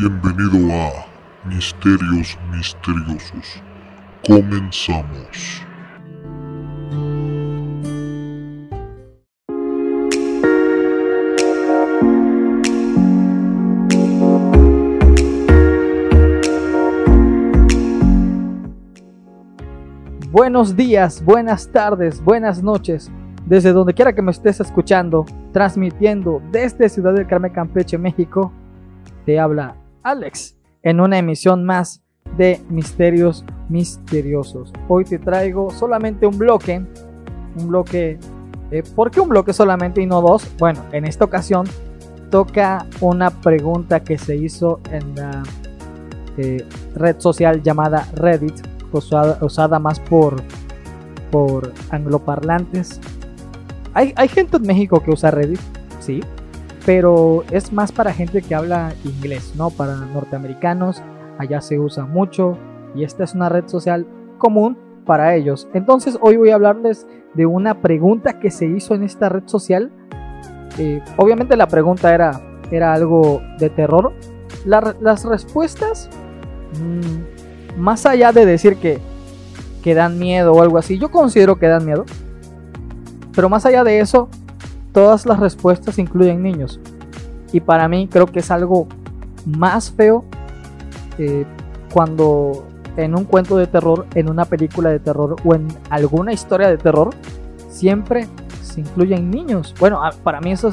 Bienvenido 0.00 0.72
a 0.72 1.48
Misterios 1.48 2.38
Misteriosos. 2.52 3.60
Comenzamos. 4.24 5.66
Buenos 20.30 20.76
días, 20.76 21.24
buenas 21.24 21.72
tardes, 21.72 22.22
buenas 22.22 22.62
noches, 22.62 23.10
desde 23.46 23.72
donde 23.72 23.94
quiera 23.94 24.14
que 24.14 24.22
me 24.22 24.30
estés 24.30 24.60
escuchando, 24.60 25.26
transmitiendo 25.52 26.40
desde 26.52 26.88
Ciudad 26.88 27.14
del 27.14 27.26
Carmen, 27.26 27.52
Campeche, 27.52 27.98
México, 27.98 28.52
te 29.26 29.40
habla 29.40 29.74
Alex 30.02 30.56
en 30.82 31.00
una 31.00 31.18
emisión 31.18 31.64
más 31.64 32.02
de 32.36 32.60
Misterios 32.68 33.44
Misteriosos. 33.68 34.72
Hoy 34.88 35.04
te 35.04 35.18
traigo 35.18 35.70
solamente 35.70 36.26
un 36.26 36.38
bloque, 36.38 36.84
un 37.56 37.68
bloque, 37.68 38.18
eh, 38.70 38.82
¿por 38.94 39.10
qué 39.10 39.20
un 39.20 39.28
bloque 39.28 39.52
solamente 39.52 40.00
y 40.00 40.06
no 40.06 40.22
dos? 40.22 40.48
Bueno, 40.58 40.82
en 40.92 41.04
esta 41.04 41.24
ocasión 41.24 41.66
toca 42.30 42.86
una 43.00 43.30
pregunta 43.30 44.00
que 44.00 44.18
se 44.18 44.36
hizo 44.36 44.80
en 44.90 45.14
la 45.14 45.42
eh, 46.36 46.64
red 46.94 47.18
social 47.18 47.62
llamada 47.62 48.06
Reddit, 48.14 48.54
usada, 48.92 49.38
usada 49.42 49.78
más 49.78 50.00
por, 50.00 50.42
por 51.30 51.72
angloparlantes. 51.90 53.00
Hay, 53.94 54.12
hay 54.16 54.28
gente 54.28 54.58
en 54.58 54.62
México 54.62 55.02
que 55.02 55.10
usa 55.10 55.30
Reddit, 55.30 55.60
sí, 56.00 56.20
pero 56.88 57.44
es 57.50 57.70
más 57.70 57.92
para 57.92 58.14
gente 58.14 58.40
que 58.40 58.54
habla 58.54 58.94
inglés, 59.04 59.52
¿no? 59.56 59.68
Para 59.68 59.94
norteamericanos, 59.94 61.02
allá 61.36 61.60
se 61.60 61.78
usa 61.78 62.06
mucho 62.06 62.56
y 62.94 63.04
esta 63.04 63.24
es 63.24 63.34
una 63.34 63.50
red 63.50 63.68
social 63.68 64.06
común 64.38 64.78
para 65.04 65.34
ellos. 65.34 65.68
Entonces 65.74 66.16
hoy 66.22 66.38
voy 66.38 66.48
a 66.48 66.54
hablarles 66.54 67.06
de 67.34 67.44
una 67.44 67.82
pregunta 67.82 68.40
que 68.40 68.50
se 68.50 68.64
hizo 68.64 68.94
en 68.94 69.02
esta 69.02 69.28
red 69.28 69.42
social. 69.44 69.92
Eh, 70.78 71.02
obviamente 71.18 71.58
la 71.58 71.68
pregunta 71.68 72.14
era, 72.14 72.40
era 72.70 72.94
algo 72.94 73.42
de 73.58 73.68
terror. 73.68 74.14
las 74.64 75.26
respuestas, 75.26 76.08
mmm, 76.80 77.78
más 77.78 78.06
allá 78.06 78.32
de 78.32 78.46
decir 78.46 78.76
que, 78.76 78.98
que 79.82 79.92
dan 79.92 80.18
miedo 80.18 80.54
o 80.54 80.62
algo 80.62 80.78
así, 80.78 80.98
yo 80.98 81.10
considero 81.10 81.58
que 81.58 81.66
dan 81.66 81.84
miedo. 81.84 82.06
Pero 83.34 83.50
más 83.50 83.66
allá 83.66 83.84
de 83.84 84.00
eso, 84.00 84.30
todas 84.98 85.26
las 85.26 85.38
respuestas 85.38 85.96
incluyen 86.00 86.42
niños. 86.42 86.80
Y 87.52 87.60
para 87.60 87.86
mí 87.86 88.08
creo 88.10 88.26
que 88.26 88.40
es 88.40 88.50
algo 88.50 88.88
más 89.46 89.92
feo 89.92 90.24
eh, 91.18 91.46
cuando 91.92 92.66
en 92.96 93.16
un 93.16 93.24
cuento 93.24 93.56
de 93.56 93.68
terror, 93.68 94.08
en 94.16 94.28
una 94.28 94.44
película 94.44 94.90
de 94.90 94.98
terror 94.98 95.36
o 95.44 95.54
en 95.54 95.68
alguna 95.88 96.32
historia 96.32 96.66
de 96.66 96.78
terror, 96.78 97.10
siempre 97.70 98.26
se 98.60 98.80
incluyen 98.80 99.30
niños. 99.30 99.72
Bueno, 99.78 100.00
para 100.24 100.40
mí 100.40 100.50
eso 100.50 100.72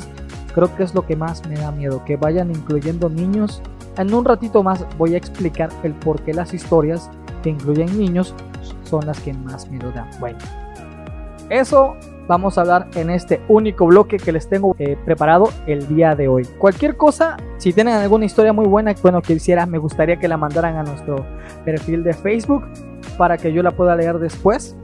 creo 0.55 0.75
que 0.75 0.81
es 0.81 0.95
lo 0.95 1.05
que 1.05 1.15
más 1.15 1.47
me 1.47 1.57
da 1.57 1.71
miedo, 1.71 2.03
que 2.03 2.17
vayan 2.17 2.49
incluyendo 2.49 3.09
niños. 3.09 3.61
En 3.95 4.11
un 4.11 4.25
ratito 4.25 4.63
más 4.63 4.87
voy 4.97 5.13
a 5.13 5.17
explicar 5.17 5.69
el 5.83 5.93
por 5.93 6.19
qué 6.23 6.33
las 6.33 6.51
historias 6.51 7.11
que 7.43 7.51
incluyen 7.51 7.95
niños 7.95 8.33
son 8.85 9.05
las 9.05 9.19
que 9.19 9.35
más 9.35 9.69
miedo 9.69 9.91
dan. 9.91 10.09
Bueno, 10.19 10.39
eso 11.51 11.95
vamos 12.27 12.57
a 12.57 12.61
hablar 12.61 12.87
en 12.95 13.09
este 13.09 13.41
único 13.47 13.85
bloque 13.87 14.17
que 14.17 14.31
les 14.31 14.47
tengo 14.47 14.75
eh, 14.79 14.97
preparado 15.05 15.49
el 15.67 15.87
día 15.87 16.15
de 16.15 16.27
hoy. 16.27 16.45
Cualquier 16.57 16.97
cosa, 16.97 17.37
si 17.57 17.73
tienen 17.73 17.95
alguna 17.95 18.25
historia 18.25 18.53
muy 18.53 18.65
buena, 18.65 18.93
bueno, 19.01 19.21
que 19.21 19.33
hiciera, 19.33 19.65
me 19.65 19.77
gustaría 19.77 20.17
que 20.17 20.27
la 20.27 20.37
mandaran 20.37 20.75
a 20.75 20.83
nuestro 20.83 21.25
perfil 21.63 22.03
de 22.03 22.13
Facebook 22.13 22.63
para 23.17 23.37
que 23.37 23.53
yo 23.53 23.63
la 23.63 23.71
pueda 23.71 23.95
leer 23.95 24.19
después. 24.19 24.75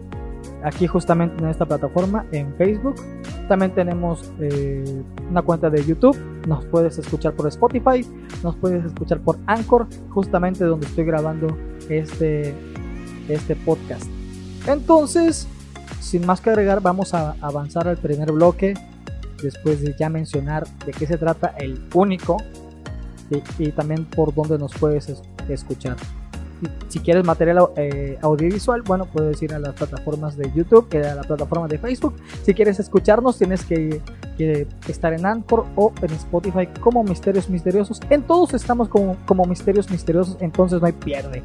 Aquí 0.64 0.86
justamente 0.86 1.44
en 1.44 1.50
esta 1.50 1.66
plataforma, 1.66 2.26
en 2.32 2.54
Facebook. 2.56 2.96
También 3.48 3.72
tenemos 3.72 4.32
eh, 4.40 5.04
una 5.30 5.42
cuenta 5.42 5.70
de 5.70 5.84
YouTube. 5.84 6.18
Nos 6.48 6.66
puedes 6.66 6.98
escuchar 7.00 7.34
por 7.34 7.48
Spotify. 7.48 8.06
Nos 8.44 8.56
puedes 8.56 8.86
escuchar 8.86 9.20
por 9.22 9.38
Anchor, 9.48 9.88
justamente 10.10 10.64
donde 10.64 10.86
estoy 10.86 11.06
grabando 11.06 11.48
este, 11.90 12.54
este 13.28 13.56
podcast. 13.56 14.06
Entonces, 14.68 15.48
sin 16.00 16.26
más 16.26 16.42
que 16.42 16.50
agregar, 16.50 16.82
vamos 16.82 17.14
a 17.14 17.36
avanzar 17.42 17.88
al 17.88 17.98
primer 17.98 18.32
bloque. 18.32 18.74
Después 19.42 19.82
de 19.82 19.96
ya 19.98 20.08
mencionar 20.08 20.68
de 20.86 20.92
qué 20.92 21.08
se 21.08 21.18
trata 21.18 21.56
el 21.58 21.84
único 21.96 22.38
y, 23.58 23.72
también 23.72 24.06
por 24.06 24.34
dónde 24.34 24.58
nos 24.58 24.74
puedes 24.74 25.12
escuchar. 25.50 25.98
Si 26.90 27.00
quieres 27.00 27.26
material 27.26 27.70
eh, 27.76 28.20
audiovisual, 28.22 28.84
bueno, 28.84 29.06
puedes 29.06 29.42
ir 29.42 29.54
a 29.54 29.60
las 29.60 29.74
plataformas 29.74 30.38
de 30.38 30.52
YouTube, 30.54 30.88
a 30.94 31.16
la 31.16 31.24
plataforma 31.24 31.68
de 31.68 31.80
Facebook. 31.80 32.16
Si 32.44 32.54
quieres 32.54 32.80
escucharnos, 32.80 33.38
tienes 33.38 33.66
que, 33.66 34.02
estar 34.88 35.14
en 35.14 35.26
Anchor 35.26 35.66
o 35.76 35.92
en 36.02 36.12
Spotify 36.12 36.68
como 36.80 37.04
Misterios 37.04 37.50
Misteriosos. 37.50 38.00
En 38.10 38.24
todos 38.24 38.54
estamos 38.54 38.90
como, 38.90 39.18
como 39.26 39.46
Misterios 39.46 39.90
Misteriosos, 39.90 40.38
entonces 40.40 40.82
no 40.82 40.88
hay 40.88 40.94
pierde. 40.94 41.42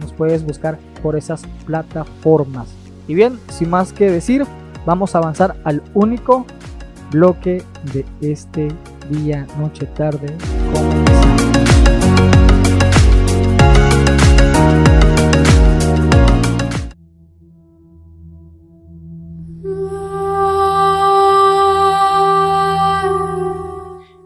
Nos 0.00 0.12
puedes 0.12 0.42
buscar 0.44 0.78
por 1.02 1.16
esas 1.16 1.42
plataformas. 1.64 2.79
Y 3.06 3.14
bien, 3.14 3.38
sin 3.48 3.70
más 3.70 3.92
que 3.92 4.10
decir, 4.10 4.46
vamos 4.86 5.14
a 5.14 5.18
avanzar 5.18 5.56
al 5.64 5.82
único 5.94 6.46
bloque 7.10 7.62
de 7.92 8.04
este 8.20 8.68
día, 9.10 9.46
noche, 9.58 9.86
tarde. 9.86 10.36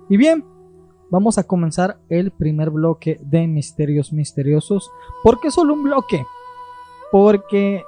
Y 0.08 0.16
bien, 0.16 0.44
vamos 1.10 1.38
a 1.38 1.44
comenzar 1.44 1.98
el 2.08 2.30
primer 2.30 2.70
bloque 2.70 3.18
de 3.20 3.48
Misterios 3.48 4.12
Misteriosos. 4.12 4.88
¿Por 5.24 5.40
qué 5.40 5.50
solo 5.50 5.74
un 5.74 5.82
bloque? 5.82 6.24
Porque 7.10 7.82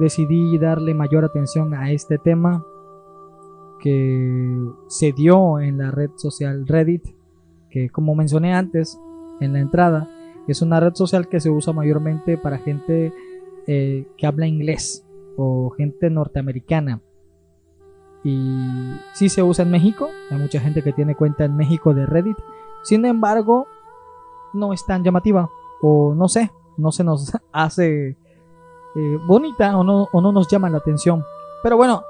decidí 0.00 0.58
darle 0.58 0.94
mayor 0.94 1.24
atención 1.24 1.74
a 1.74 1.92
este 1.92 2.18
tema 2.18 2.64
que 3.78 4.58
se 4.88 5.12
dio 5.12 5.60
en 5.60 5.78
la 5.78 5.90
red 5.90 6.10
social 6.16 6.66
Reddit, 6.66 7.04
que 7.70 7.90
como 7.90 8.14
mencioné 8.14 8.54
antes 8.54 8.98
en 9.40 9.52
la 9.52 9.60
entrada, 9.60 10.08
es 10.48 10.62
una 10.62 10.80
red 10.80 10.94
social 10.94 11.28
que 11.28 11.38
se 11.38 11.50
usa 11.50 11.72
mayormente 11.72 12.36
para 12.36 12.58
gente 12.58 13.12
eh, 13.66 14.06
que 14.16 14.26
habla 14.26 14.46
inglés 14.46 15.06
o 15.36 15.70
gente 15.70 16.10
norteamericana. 16.10 17.00
Y 18.24 18.56
sí 19.14 19.28
se 19.28 19.42
usa 19.42 19.64
en 19.64 19.70
México, 19.70 20.08
hay 20.30 20.38
mucha 20.38 20.60
gente 20.60 20.82
que 20.82 20.92
tiene 20.92 21.14
cuenta 21.14 21.44
en 21.44 21.56
México 21.56 21.94
de 21.94 22.06
Reddit, 22.06 22.36
sin 22.82 23.04
embargo, 23.04 23.66
no 24.52 24.72
es 24.72 24.84
tan 24.84 25.04
llamativa, 25.04 25.50
o 25.82 26.14
no 26.14 26.28
sé, 26.28 26.50
no 26.76 26.90
se 26.90 27.04
nos 27.04 27.32
hace 27.52 28.16
eh, 28.96 29.18
bonita 29.26 29.76
o 29.76 29.84
no, 29.84 30.08
o 30.12 30.20
no 30.20 30.32
nos 30.32 30.48
llama 30.48 30.70
la 30.70 30.78
atención. 30.78 31.24
Pero 31.62 31.76
bueno, 31.76 32.02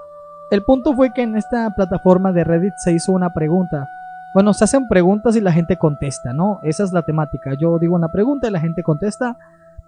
el 0.51 0.63
punto 0.65 0.95
fue 0.95 1.13
que 1.13 1.23
en 1.23 1.37
esta 1.37 1.71
plataforma 1.75 2.33
de 2.33 2.45
Reddit 2.45 2.75
se 2.79 2.93
hizo 2.93 3.13
una 3.13 3.33
pregunta. 3.33 3.89
Bueno, 4.35 4.53
se 4.53 4.65
hacen 4.65 4.89
preguntas 4.89 5.37
y 5.37 5.41
la 5.41 5.53
gente 5.53 5.77
contesta, 5.77 6.33
¿no? 6.33 6.61
Esa 6.63 6.85
es 6.85 6.93
la 6.93 7.03
temática. 7.03 7.55
Yo 7.61 7.79
digo 7.79 7.95
una 7.95 8.13
pregunta 8.13 8.49
y 8.49 8.51
la 8.51 8.61
gente 8.61 8.83
contesta 8.83 9.37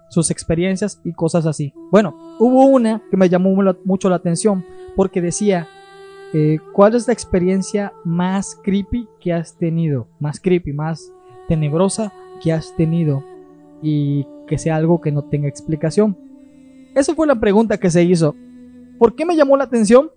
sus 0.09 0.31
experiencias 0.31 0.99
y 1.03 1.13
cosas 1.13 1.45
así. 1.45 1.73
Bueno, 1.91 2.13
hubo 2.39 2.65
una 2.65 3.01
que 3.09 3.17
me 3.17 3.29
llamó 3.29 3.55
mucho 3.83 4.09
la 4.09 4.17
atención 4.17 4.63
porque 4.95 5.21
decía, 5.21 5.67
eh, 6.33 6.59
¿cuál 6.73 6.95
es 6.95 7.07
la 7.07 7.13
experiencia 7.13 7.93
más 8.03 8.57
creepy 8.63 9.07
que 9.19 9.33
has 9.33 9.57
tenido? 9.57 10.07
Más 10.19 10.39
creepy, 10.39 10.73
más 10.73 11.11
tenebrosa 11.47 12.13
que 12.41 12.53
has 12.53 12.75
tenido 12.75 13.23
y 13.81 14.25
que 14.47 14.57
sea 14.57 14.75
algo 14.75 15.01
que 15.01 15.11
no 15.11 15.23
tenga 15.23 15.47
explicación. 15.47 16.17
Esa 16.95 17.15
fue 17.15 17.27
la 17.27 17.39
pregunta 17.39 17.79
que 17.79 17.89
se 17.89 18.03
hizo. 18.03 18.35
¿Por 18.99 19.15
qué 19.15 19.25
me 19.25 19.35
llamó 19.35 19.57
la 19.57 19.63
atención? 19.63 20.11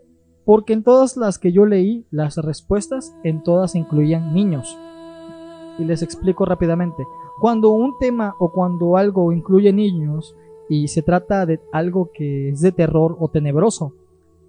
Porque 0.45 0.75
en 0.75 0.83
todas 0.83 1.17
las 1.17 1.39
que 1.39 1.51
yo 1.51 1.65
leí, 1.65 2.07
las 2.11 2.37
respuestas 2.37 3.17
en 3.25 3.43
todas 3.43 3.75
incluían 3.75 4.35
niños. 4.35 4.79
Y 5.79 5.85
les 5.85 6.03
explico 6.03 6.45
rápidamente. 6.45 7.03
Cuando 7.41 7.71
un 7.71 7.95
tema 7.99 8.35
o 8.39 8.53
cuando 8.53 8.97
algo 8.97 9.33
incluye 9.33 9.73
niños 9.73 10.37
y 10.69 10.89
se 10.89 11.03
trata 11.03 11.47
de 11.47 11.61
algo 11.73 12.11
que 12.13 12.51
es 12.51 12.61
de 12.61 12.73
terror 12.73 13.17
o 13.19 13.29
tenebroso, 13.29 13.95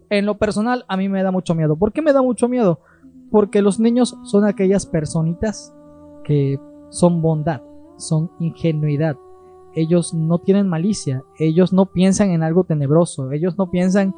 en 0.09 0.25
lo 0.25 0.38
personal 0.38 0.85
a 0.88 0.97
mí 0.97 1.09
me 1.09 1.24
da 1.24 1.31
mucho 1.31 1.56
miedo. 1.56 1.75
¿Por 1.75 1.91
qué 1.91 2.01
me 2.01 2.13
da 2.13 2.21
mucho 2.21 2.47
miedo? 2.47 2.79
Porque 3.31 3.62
los 3.62 3.79
niños 3.79 4.18
son 4.24 4.45
aquellas 4.45 4.85
personitas 4.85 5.74
que 6.24 6.59
son 6.89 7.21
bondad, 7.21 7.62
son 7.97 8.31
ingenuidad, 8.39 9.18
ellos 9.75 10.13
no 10.13 10.39
tienen 10.39 10.67
malicia, 10.67 11.23
ellos 11.37 11.73
no 11.73 11.87
piensan 11.87 12.31
en 12.31 12.43
algo 12.43 12.63
tenebroso, 12.63 13.31
ellos 13.31 13.57
no 13.57 13.69
piensan, 13.69 14.15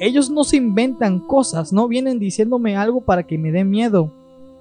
ellos 0.00 0.30
no 0.30 0.44
se 0.44 0.56
inventan 0.56 1.20
cosas, 1.20 1.72
no 1.72 1.88
vienen 1.88 2.18
diciéndome 2.18 2.76
algo 2.76 3.02
para 3.02 3.24
que 3.24 3.38
me 3.38 3.52
dé 3.52 3.64
miedo. 3.64 4.12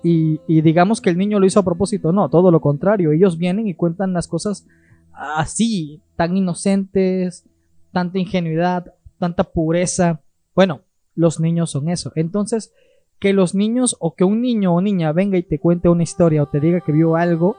y, 0.04 0.40
y 0.48 0.62
digamos 0.62 1.00
que 1.00 1.12
el 1.12 1.18
niño 1.18 1.40
lo 1.40 1.46
hizo 1.46 1.60
a 1.60 1.64
propósito, 1.64 2.12
no, 2.12 2.30
todo 2.30 2.50
lo 2.52 2.60
contrario, 2.60 3.12
ellos 3.12 3.38
vienen 3.38 3.68
y 3.68 3.76
cuentan 3.76 4.14
las 4.14 4.28
cosas 4.28 4.66
así, 5.14 6.02
tan 6.16 6.36
inocentes, 6.36 7.46
tanta 7.92 8.20
ingenuidad, 8.20 8.94
tanta 9.20 9.44
pureza. 9.44 10.22
Bueno, 10.56 10.82
los 11.16 11.40
niños 11.40 11.72
son 11.72 11.90
eso. 11.90 12.12
Entonces, 12.16 12.74
que 13.20 13.34
los 13.34 13.54
niños 13.54 13.96
o 14.00 14.16
que 14.16 14.24
un 14.24 14.42
niño 14.42 14.74
o 14.74 14.82
niña 14.82 15.12
venga 15.12 15.38
y 15.38 15.44
te 15.44 15.60
cuente 15.60 15.90
una 15.90 16.04
historia 16.04 16.44
o 16.44 16.48
te 16.48 16.60
diga 16.60 16.82
que 16.82 16.92
vio 16.92 17.16
algo, 17.16 17.56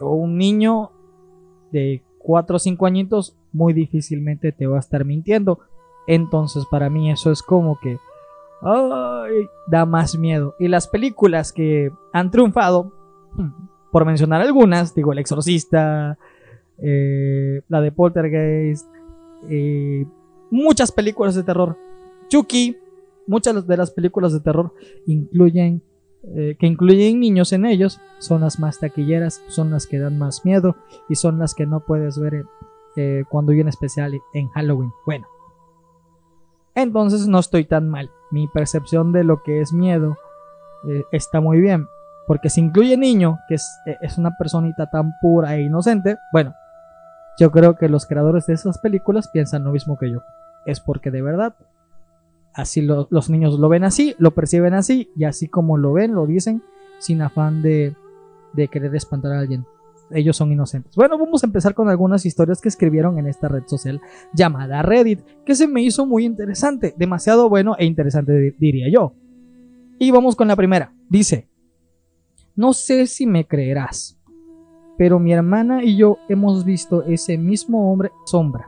o 0.00 0.14
un 0.14 0.38
niño 0.38 0.91
de 1.72 2.02
4 2.18 2.56
o 2.56 2.58
5 2.58 2.86
añitos, 2.86 3.36
muy 3.52 3.72
difícilmente 3.72 4.52
te 4.52 4.66
va 4.66 4.76
a 4.76 4.80
estar 4.80 5.04
mintiendo. 5.04 5.60
Entonces, 6.06 6.64
para 6.70 6.90
mí 6.90 7.10
eso 7.10 7.30
es 7.30 7.42
como 7.42 7.78
que 7.80 7.98
da 9.66 9.86
más 9.86 10.16
miedo. 10.16 10.54
Y 10.58 10.68
las 10.68 10.86
películas 10.86 11.52
que 11.52 11.90
han 12.12 12.30
triunfado, 12.30 12.92
por 13.90 14.04
mencionar 14.04 14.40
algunas, 14.40 14.94
digo 14.94 15.12
El 15.12 15.18
Exorcista, 15.18 16.18
eh, 16.78 17.62
la 17.68 17.80
de 17.80 17.92
Poltergeist, 17.92 18.88
eh, 19.48 20.06
muchas 20.50 20.92
películas 20.92 21.34
de 21.34 21.42
terror. 21.42 21.76
Chucky, 22.28 22.76
muchas 23.26 23.66
de 23.66 23.76
las 23.76 23.90
películas 23.90 24.32
de 24.32 24.40
terror 24.40 24.72
incluyen 25.06 25.82
eh, 26.24 26.56
que 26.58 26.66
incluyen 26.66 27.18
niños 27.18 27.52
en 27.52 27.66
ellos 27.66 28.00
son 28.18 28.42
las 28.42 28.58
más 28.58 28.78
taquilleras, 28.78 29.42
son 29.48 29.70
las 29.70 29.86
que 29.86 29.98
dan 29.98 30.18
más 30.18 30.44
miedo 30.44 30.76
y 31.08 31.16
son 31.16 31.38
las 31.38 31.54
que 31.54 31.66
no 31.66 31.80
puedes 31.80 32.18
ver 32.18 32.44
cuando 33.30 33.52
hay 33.52 33.60
un 33.62 33.68
especial 33.68 34.20
en 34.34 34.48
Halloween. 34.48 34.92
Bueno, 35.06 35.26
entonces 36.74 37.26
no 37.26 37.38
estoy 37.38 37.64
tan 37.64 37.88
mal. 37.88 38.10
Mi 38.30 38.48
percepción 38.48 39.12
de 39.12 39.24
lo 39.24 39.42
que 39.42 39.62
es 39.62 39.72
miedo 39.72 40.18
está 41.10 41.40
muy 41.40 41.58
bien. 41.58 41.86
Porque 42.26 42.50
si 42.50 42.60
incluye 42.60 42.98
niño, 42.98 43.38
que 43.48 43.54
es, 43.54 43.66
es 44.02 44.18
una 44.18 44.36
personita 44.36 44.90
tan 44.90 45.14
pura 45.20 45.56
e 45.56 45.62
inocente, 45.62 46.18
bueno, 46.32 46.54
yo 47.38 47.50
creo 47.50 47.76
que 47.76 47.88
los 47.88 48.06
creadores 48.06 48.46
de 48.46 48.54
esas 48.54 48.78
películas 48.78 49.28
piensan 49.28 49.64
lo 49.64 49.72
mismo 49.72 49.96
que 49.96 50.10
yo. 50.10 50.22
Es 50.66 50.80
porque 50.80 51.10
de 51.10 51.22
verdad, 51.22 51.54
así 52.54 52.82
los 52.82 53.30
niños 53.30 53.58
lo 53.58 53.68
ven 53.68 53.84
así, 53.84 54.14
lo 54.18 54.32
perciben 54.32 54.74
así, 54.74 55.10
y 55.16 55.24
así 55.24 55.48
como 55.48 55.76
lo 55.76 55.92
ven, 55.92 56.14
lo 56.14 56.26
dicen, 56.26 56.62
sin 56.98 57.22
afán 57.22 57.62
de, 57.62 57.94
querer 58.70 58.94
espantar 58.94 59.32
a 59.32 59.40
alguien. 59.40 59.64
Ellos 60.10 60.36
son 60.36 60.52
inocentes. 60.52 60.94
Bueno, 60.94 61.16
vamos 61.16 61.42
a 61.42 61.46
empezar 61.46 61.74
con 61.74 61.88
algunas 61.88 62.26
historias 62.26 62.60
que 62.60 62.68
escribieron 62.68 63.18
en 63.18 63.26
esta 63.26 63.48
red 63.48 63.62
social 63.66 64.00
llamada 64.34 64.82
Reddit, 64.82 65.20
que 65.46 65.54
se 65.54 65.66
me 65.66 65.82
hizo 65.82 66.06
muy 66.06 66.26
interesante, 66.26 66.94
demasiado 66.98 67.48
bueno 67.48 67.76
e 67.78 67.86
interesante 67.86 68.54
diría 68.58 68.90
yo. 68.90 69.14
Y 69.98 70.10
vamos 70.10 70.36
con 70.36 70.48
la 70.48 70.56
primera. 70.56 70.92
Dice, 71.08 71.48
no 72.54 72.74
sé 72.74 73.06
si 73.06 73.26
me 73.26 73.46
creerás, 73.46 74.18
pero 74.98 75.18
mi 75.18 75.32
hermana 75.32 75.82
y 75.82 75.96
yo 75.96 76.18
hemos 76.28 76.66
visto 76.66 77.04
ese 77.04 77.38
mismo 77.38 77.90
hombre 77.90 78.10
sombra. 78.26 78.66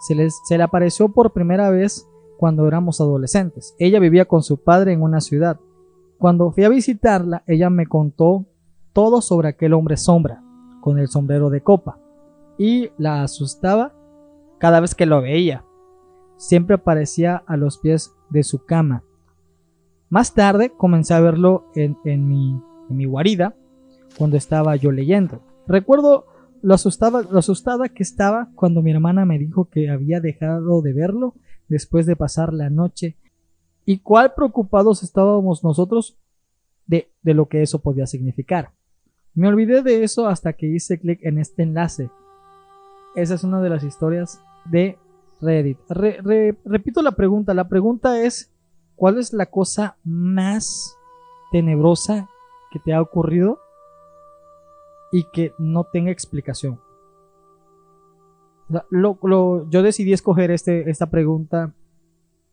Se 0.00 0.56
le 0.56 0.64
apareció 0.64 1.10
por 1.10 1.32
primera 1.32 1.70
vez 1.70 2.08
cuando 2.42 2.66
éramos 2.66 3.00
adolescentes. 3.00 3.76
Ella 3.78 4.00
vivía 4.00 4.24
con 4.24 4.42
su 4.42 4.64
padre 4.64 4.92
en 4.92 5.00
una 5.00 5.20
ciudad. 5.20 5.60
Cuando 6.18 6.50
fui 6.50 6.64
a 6.64 6.68
visitarla, 6.68 7.44
ella 7.46 7.70
me 7.70 7.86
contó 7.86 8.46
todo 8.92 9.20
sobre 9.20 9.46
aquel 9.46 9.74
hombre 9.74 9.96
sombra, 9.96 10.42
con 10.80 10.98
el 10.98 11.06
sombrero 11.06 11.50
de 11.50 11.60
copa, 11.60 12.00
y 12.58 12.90
la 12.98 13.22
asustaba 13.22 13.94
cada 14.58 14.80
vez 14.80 14.96
que 14.96 15.06
lo 15.06 15.22
veía. 15.22 15.64
Siempre 16.36 16.74
aparecía 16.74 17.44
a 17.46 17.56
los 17.56 17.78
pies 17.78 18.12
de 18.28 18.42
su 18.42 18.64
cama. 18.64 19.04
Más 20.08 20.34
tarde 20.34 20.72
comencé 20.76 21.14
a 21.14 21.20
verlo 21.20 21.66
en, 21.76 21.96
mi 22.26 22.60
mi 22.88 23.04
guarida 23.04 23.54
cuando 24.18 24.36
estaba 24.36 24.74
yo 24.74 24.90
leyendo. 24.90 25.42
Recuerdo 25.68 26.26
lo, 26.62 26.74
asustaba, 26.74 27.22
lo 27.22 27.38
asustada 27.38 27.88
que 27.88 28.02
estaba 28.02 28.48
cuando 28.54 28.82
mi 28.82 28.90
hermana 28.90 29.24
me 29.24 29.38
dijo 29.38 29.68
que 29.68 29.90
había 29.90 30.20
dejado 30.20 30.80
de 30.80 30.92
verlo 30.92 31.34
después 31.68 32.06
de 32.06 32.16
pasar 32.16 32.52
la 32.52 32.70
noche 32.70 33.16
y 33.84 33.98
cuál 33.98 34.32
preocupados 34.34 35.02
estábamos 35.02 35.64
nosotros 35.64 36.16
de, 36.86 37.10
de 37.22 37.34
lo 37.34 37.46
que 37.46 37.62
eso 37.62 37.80
podía 37.80 38.06
significar. 38.06 38.70
Me 39.34 39.48
olvidé 39.48 39.82
de 39.82 40.04
eso 40.04 40.28
hasta 40.28 40.52
que 40.52 40.66
hice 40.66 40.98
clic 40.98 41.20
en 41.22 41.38
este 41.38 41.62
enlace. 41.62 42.10
Esa 43.16 43.34
es 43.34 43.44
una 43.44 43.60
de 43.60 43.70
las 43.70 43.82
historias 43.82 44.40
de 44.64 44.98
Reddit. 45.40 45.78
repito 46.64 47.02
la 47.02 47.12
pregunta. 47.12 47.52
La 47.52 47.68
pregunta 47.68 48.22
es, 48.22 48.52
¿cuál 48.94 49.18
es 49.18 49.32
la 49.32 49.46
cosa 49.46 49.96
más 50.04 50.96
tenebrosa 51.50 52.28
que 52.70 52.78
te 52.78 52.94
ha 52.94 53.02
ocurrido 53.02 53.58
y 55.12 55.24
que 55.32 55.52
no 55.58 55.84
tenga 55.84 56.10
explicación. 56.10 56.80
yo 58.90 59.82
decidí 59.82 60.12
escoger 60.12 60.50
este, 60.50 60.90
esta 60.90 61.10
pregunta 61.10 61.74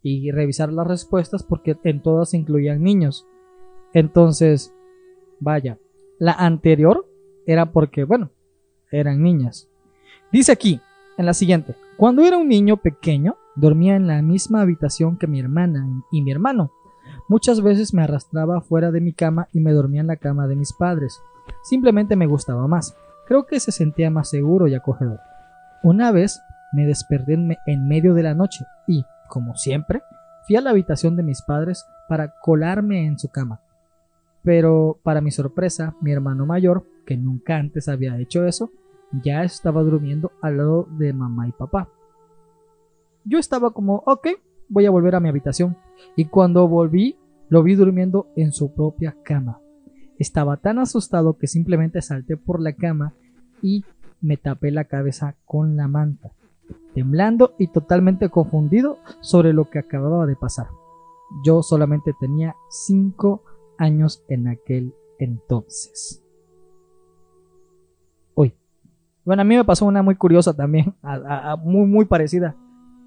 y 0.04 0.32
revisar 0.32 0.72
las 0.72 0.86
respuestas 0.86 1.44
porque 1.44 1.78
en 1.84 2.02
todas 2.02 2.34
incluían 2.34 2.84
niños. 2.84 3.26
Entonces, 3.94 4.74
vaya, 5.40 5.80
la 6.20 6.34
anterior 6.34 7.08
era 7.48 7.72
porque, 7.72 8.04
bueno, 8.04 8.30
eran 8.92 9.24
niñas. 9.24 9.70
Dice 10.32 10.52
aquí, 10.52 10.82
en 11.18 11.26
la 11.26 11.34
siguiente, 11.34 11.76
cuando 11.98 12.24
era 12.24 12.38
un 12.38 12.48
niño 12.48 12.78
pequeño, 12.78 13.36
dormía 13.56 13.96
en 13.96 14.08
la 14.08 14.22
misma 14.22 14.62
habitación 14.62 15.18
que 15.18 15.28
mi 15.28 15.40
hermana 15.40 16.04
y 16.12 16.22
mi 16.22 16.32
hermano. 16.32 16.72
Muchas 17.28 17.62
veces 17.62 17.94
me 17.94 18.04
arrastraba 18.04 18.62
fuera 18.62 18.92
de 18.92 19.02
mi 19.02 19.14
cama 19.14 19.48
y 19.54 19.60
me 19.60 19.72
dormía 19.72 20.02
en 20.02 20.08
la 20.08 20.18
cama 20.18 20.48
de 20.48 20.56
mis 20.56 20.74
padres. 20.74 21.22
Simplemente 21.64 22.16
me 22.16 22.28
gustaba 22.28 22.68
más. 22.68 22.96
Creo 23.28 23.46
que 23.46 23.60
se 23.60 23.72
sentía 23.72 24.10
más 24.10 24.30
seguro 24.30 24.68
y 24.68 24.76
acogedor. 24.76 25.20
Una 25.84 26.12
vez 26.12 26.42
me 26.74 26.86
desperté 26.86 27.34
en 27.34 27.88
medio 27.88 28.14
de 28.14 28.24
la 28.24 28.34
noche 28.34 28.66
y, 28.88 29.06
como 29.28 29.56
siempre, 29.56 30.02
fui 30.48 30.56
a 30.56 30.62
la 30.62 30.72
habitación 30.72 31.16
de 31.16 31.24
mis 31.24 31.42
padres 31.42 31.86
para 32.08 32.34
colarme 32.42 33.06
en 33.06 33.20
su 33.20 33.30
cama. 33.30 33.62
Pero, 34.44 35.00
para 35.04 35.22
mi 35.22 35.32
sorpresa, 35.32 35.96
mi 36.02 36.12
hermano 36.12 36.46
mayor, 36.46 36.86
que 37.06 37.18
nunca 37.18 37.58
antes 37.58 37.88
había 37.88 38.18
hecho 38.18 38.46
eso, 38.46 38.72
ya 39.24 39.44
estaba 39.44 39.82
durmiendo 39.84 40.32
al 40.42 40.58
lado 40.58 40.88
de 40.98 41.14
mamá 41.14 41.48
y 41.48 41.52
papá. 41.52 41.90
Yo 43.26 43.38
estaba 43.38 43.72
como, 43.72 44.04
ok, 44.06 44.28
voy 44.70 44.86
a 44.86 44.92
volver 44.92 45.16
a 45.16 45.20
mi 45.20 45.30
habitación. 45.30 45.78
Y 46.16 46.26
cuando 46.26 46.68
volví, 46.68 47.18
lo 47.50 47.64
vi 47.64 47.76
durmiendo 47.76 48.28
en 48.36 48.52
su 48.52 48.74
propia 48.74 49.16
cama. 49.24 49.60
Estaba 50.20 50.58
tan 50.58 50.78
asustado 50.80 51.38
que 51.38 51.48
simplemente 51.48 52.02
salté 52.02 52.38
por 52.38 52.62
la 52.62 52.74
cama 52.74 53.14
y 53.62 53.86
me 54.22 54.38
tapé 54.38 54.70
la 54.70 54.84
cabeza 54.84 55.36
con 55.46 55.78
la 55.78 55.88
manta, 55.88 56.32
temblando 56.94 57.56
y 57.58 57.68
totalmente 57.68 58.30
confundido 58.30 59.00
sobre 59.22 59.54
lo 59.54 59.70
que 59.70 59.80
acababa 59.80 60.26
de 60.26 60.36
pasar. 60.36 60.68
Yo 61.44 61.64
solamente 61.64 62.14
tenía 62.20 62.56
5 62.70 63.44
años 63.78 64.24
en 64.28 64.48
aquel 64.48 64.94
entonces. 65.20 66.22
Uy. 68.36 68.54
Bueno, 69.24 69.42
a 69.42 69.46
mí 69.46 69.56
me 69.56 69.66
pasó 69.66 69.86
una 69.86 70.02
muy 70.02 70.16
curiosa 70.16 70.54
también, 70.54 70.94
muy, 71.64 71.88
muy 71.88 72.06
parecida. 72.06 72.56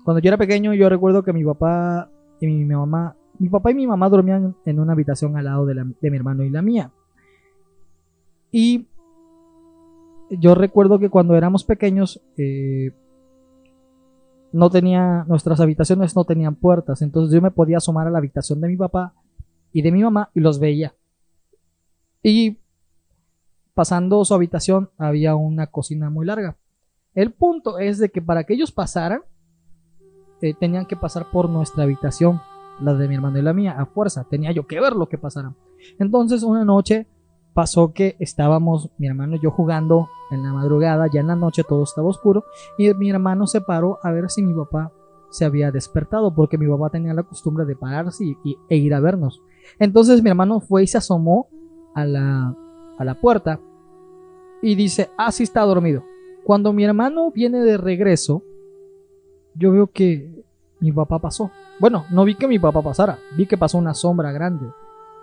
Cuando 0.04 0.20
yo 0.20 0.28
era 0.28 0.38
pequeño, 0.38 0.74
yo 0.74 0.88
recuerdo 0.88 1.22
que 1.22 1.32
mi 1.32 1.44
papá 1.44 2.10
y 2.40 2.46
mi 2.46 2.64
mamá, 2.64 3.16
mi 3.38 3.48
papá 3.48 3.70
y 3.70 3.74
mi 3.74 3.86
mamá 3.86 4.08
dormían 4.08 4.56
en 4.64 4.80
una 4.80 4.92
habitación 4.94 5.36
al 5.36 5.44
lado 5.44 5.66
de, 5.66 5.84
mi 5.84 6.16
hermano 6.16 6.42
y 6.42 6.50
la 6.50 6.62
mía. 6.62 6.90
Y 8.52 8.86
yo 10.30 10.54
recuerdo 10.54 10.98
que 10.98 11.08
cuando 11.08 11.34
éramos 11.34 11.64
pequeños, 11.64 12.22
eh, 12.36 12.92
no 14.52 14.70
tenía, 14.70 15.24
nuestras 15.26 15.60
habitaciones 15.60 16.14
no 16.14 16.24
tenían 16.24 16.54
puertas, 16.54 17.00
entonces 17.00 17.34
yo 17.34 17.40
me 17.40 17.50
podía 17.50 17.78
asomar 17.78 18.06
a 18.06 18.10
la 18.10 18.18
habitación 18.18 18.60
de 18.60 18.68
mi 18.68 18.76
papá 18.76 19.14
y 19.72 19.80
de 19.82 19.90
mi 19.90 20.02
mamá 20.02 20.30
y 20.34 20.40
los 20.40 20.60
veía. 20.60 20.94
Y 22.22 22.58
pasando 23.74 24.24
su 24.24 24.34
habitación 24.34 24.90
había 24.98 25.34
una 25.34 25.66
cocina 25.66 26.10
muy 26.10 26.26
larga. 26.26 26.56
El 27.14 27.32
punto 27.32 27.78
es 27.78 27.98
de 27.98 28.10
que 28.10 28.22
para 28.22 28.44
que 28.44 28.54
ellos 28.54 28.72
pasaran, 28.72 29.22
eh, 30.42 30.54
tenían 30.54 30.86
que 30.86 30.96
pasar 30.96 31.30
por 31.30 31.48
nuestra 31.48 31.84
habitación, 31.84 32.40
la 32.80 32.94
de 32.94 33.08
mi 33.08 33.14
hermano 33.14 33.38
y 33.38 33.42
la 33.42 33.52
mía, 33.52 33.76
a 33.78 33.86
fuerza. 33.86 34.24
Tenía 34.28 34.52
yo 34.52 34.66
que 34.66 34.80
ver 34.80 34.94
lo 34.94 35.08
que 35.08 35.18
pasara. 35.18 35.54
Entonces 35.98 36.42
una 36.42 36.64
noche 36.64 37.06
pasó 37.54 37.92
que 37.92 38.16
estábamos 38.18 38.90
mi 38.98 39.06
hermano 39.06 39.36
y 39.36 39.40
yo 39.40 39.50
jugando 39.50 40.08
en 40.30 40.42
la 40.42 40.52
madrugada, 40.52 41.08
ya 41.12 41.20
en 41.20 41.28
la 41.28 41.36
noche 41.36 41.64
todo 41.64 41.84
estaba 41.84 42.08
oscuro, 42.08 42.44
y 42.78 42.92
mi 42.94 43.10
hermano 43.10 43.46
se 43.46 43.60
paró 43.60 43.98
a 44.02 44.10
ver 44.10 44.30
si 44.30 44.42
mi 44.42 44.54
papá 44.54 44.92
se 45.30 45.44
había 45.44 45.70
despertado, 45.70 46.34
porque 46.34 46.58
mi 46.58 46.68
papá 46.68 46.90
tenía 46.90 47.14
la 47.14 47.22
costumbre 47.22 47.64
de 47.64 47.76
pararse 47.76 48.24
y, 48.44 48.58
e 48.68 48.76
ir 48.76 48.94
a 48.94 49.00
vernos. 49.00 49.42
Entonces 49.78 50.22
mi 50.22 50.30
hermano 50.30 50.60
fue 50.60 50.82
y 50.82 50.86
se 50.86 50.98
asomó 50.98 51.48
a 51.94 52.04
la, 52.04 52.54
a 52.98 53.04
la 53.04 53.14
puerta 53.20 53.60
y 54.60 54.74
dice, 54.74 55.10
ah, 55.16 55.32
sí 55.32 55.42
está 55.42 55.62
dormido. 55.62 56.04
Cuando 56.44 56.72
mi 56.72 56.84
hermano 56.84 57.30
viene 57.30 57.60
de 57.60 57.76
regreso, 57.76 58.42
yo 59.54 59.72
veo 59.72 59.86
que 59.86 60.44
mi 60.80 60.92
papá 60.92 61.18
pasó. 61.18 61.50
Bueno, 61.78 62.04
no 62.10 62.24
vi 62.24 62.34
que 62.34 62.48
mi 62.48 62.58
papá 62.58 62.82
pasara, 62.82 63.18
vi 63.36 63.46
que 63.46 63.56
pasó 63.56 63.78
una 63.78 63.94
sombra 63.94 64.32
grande. 64.32 64.66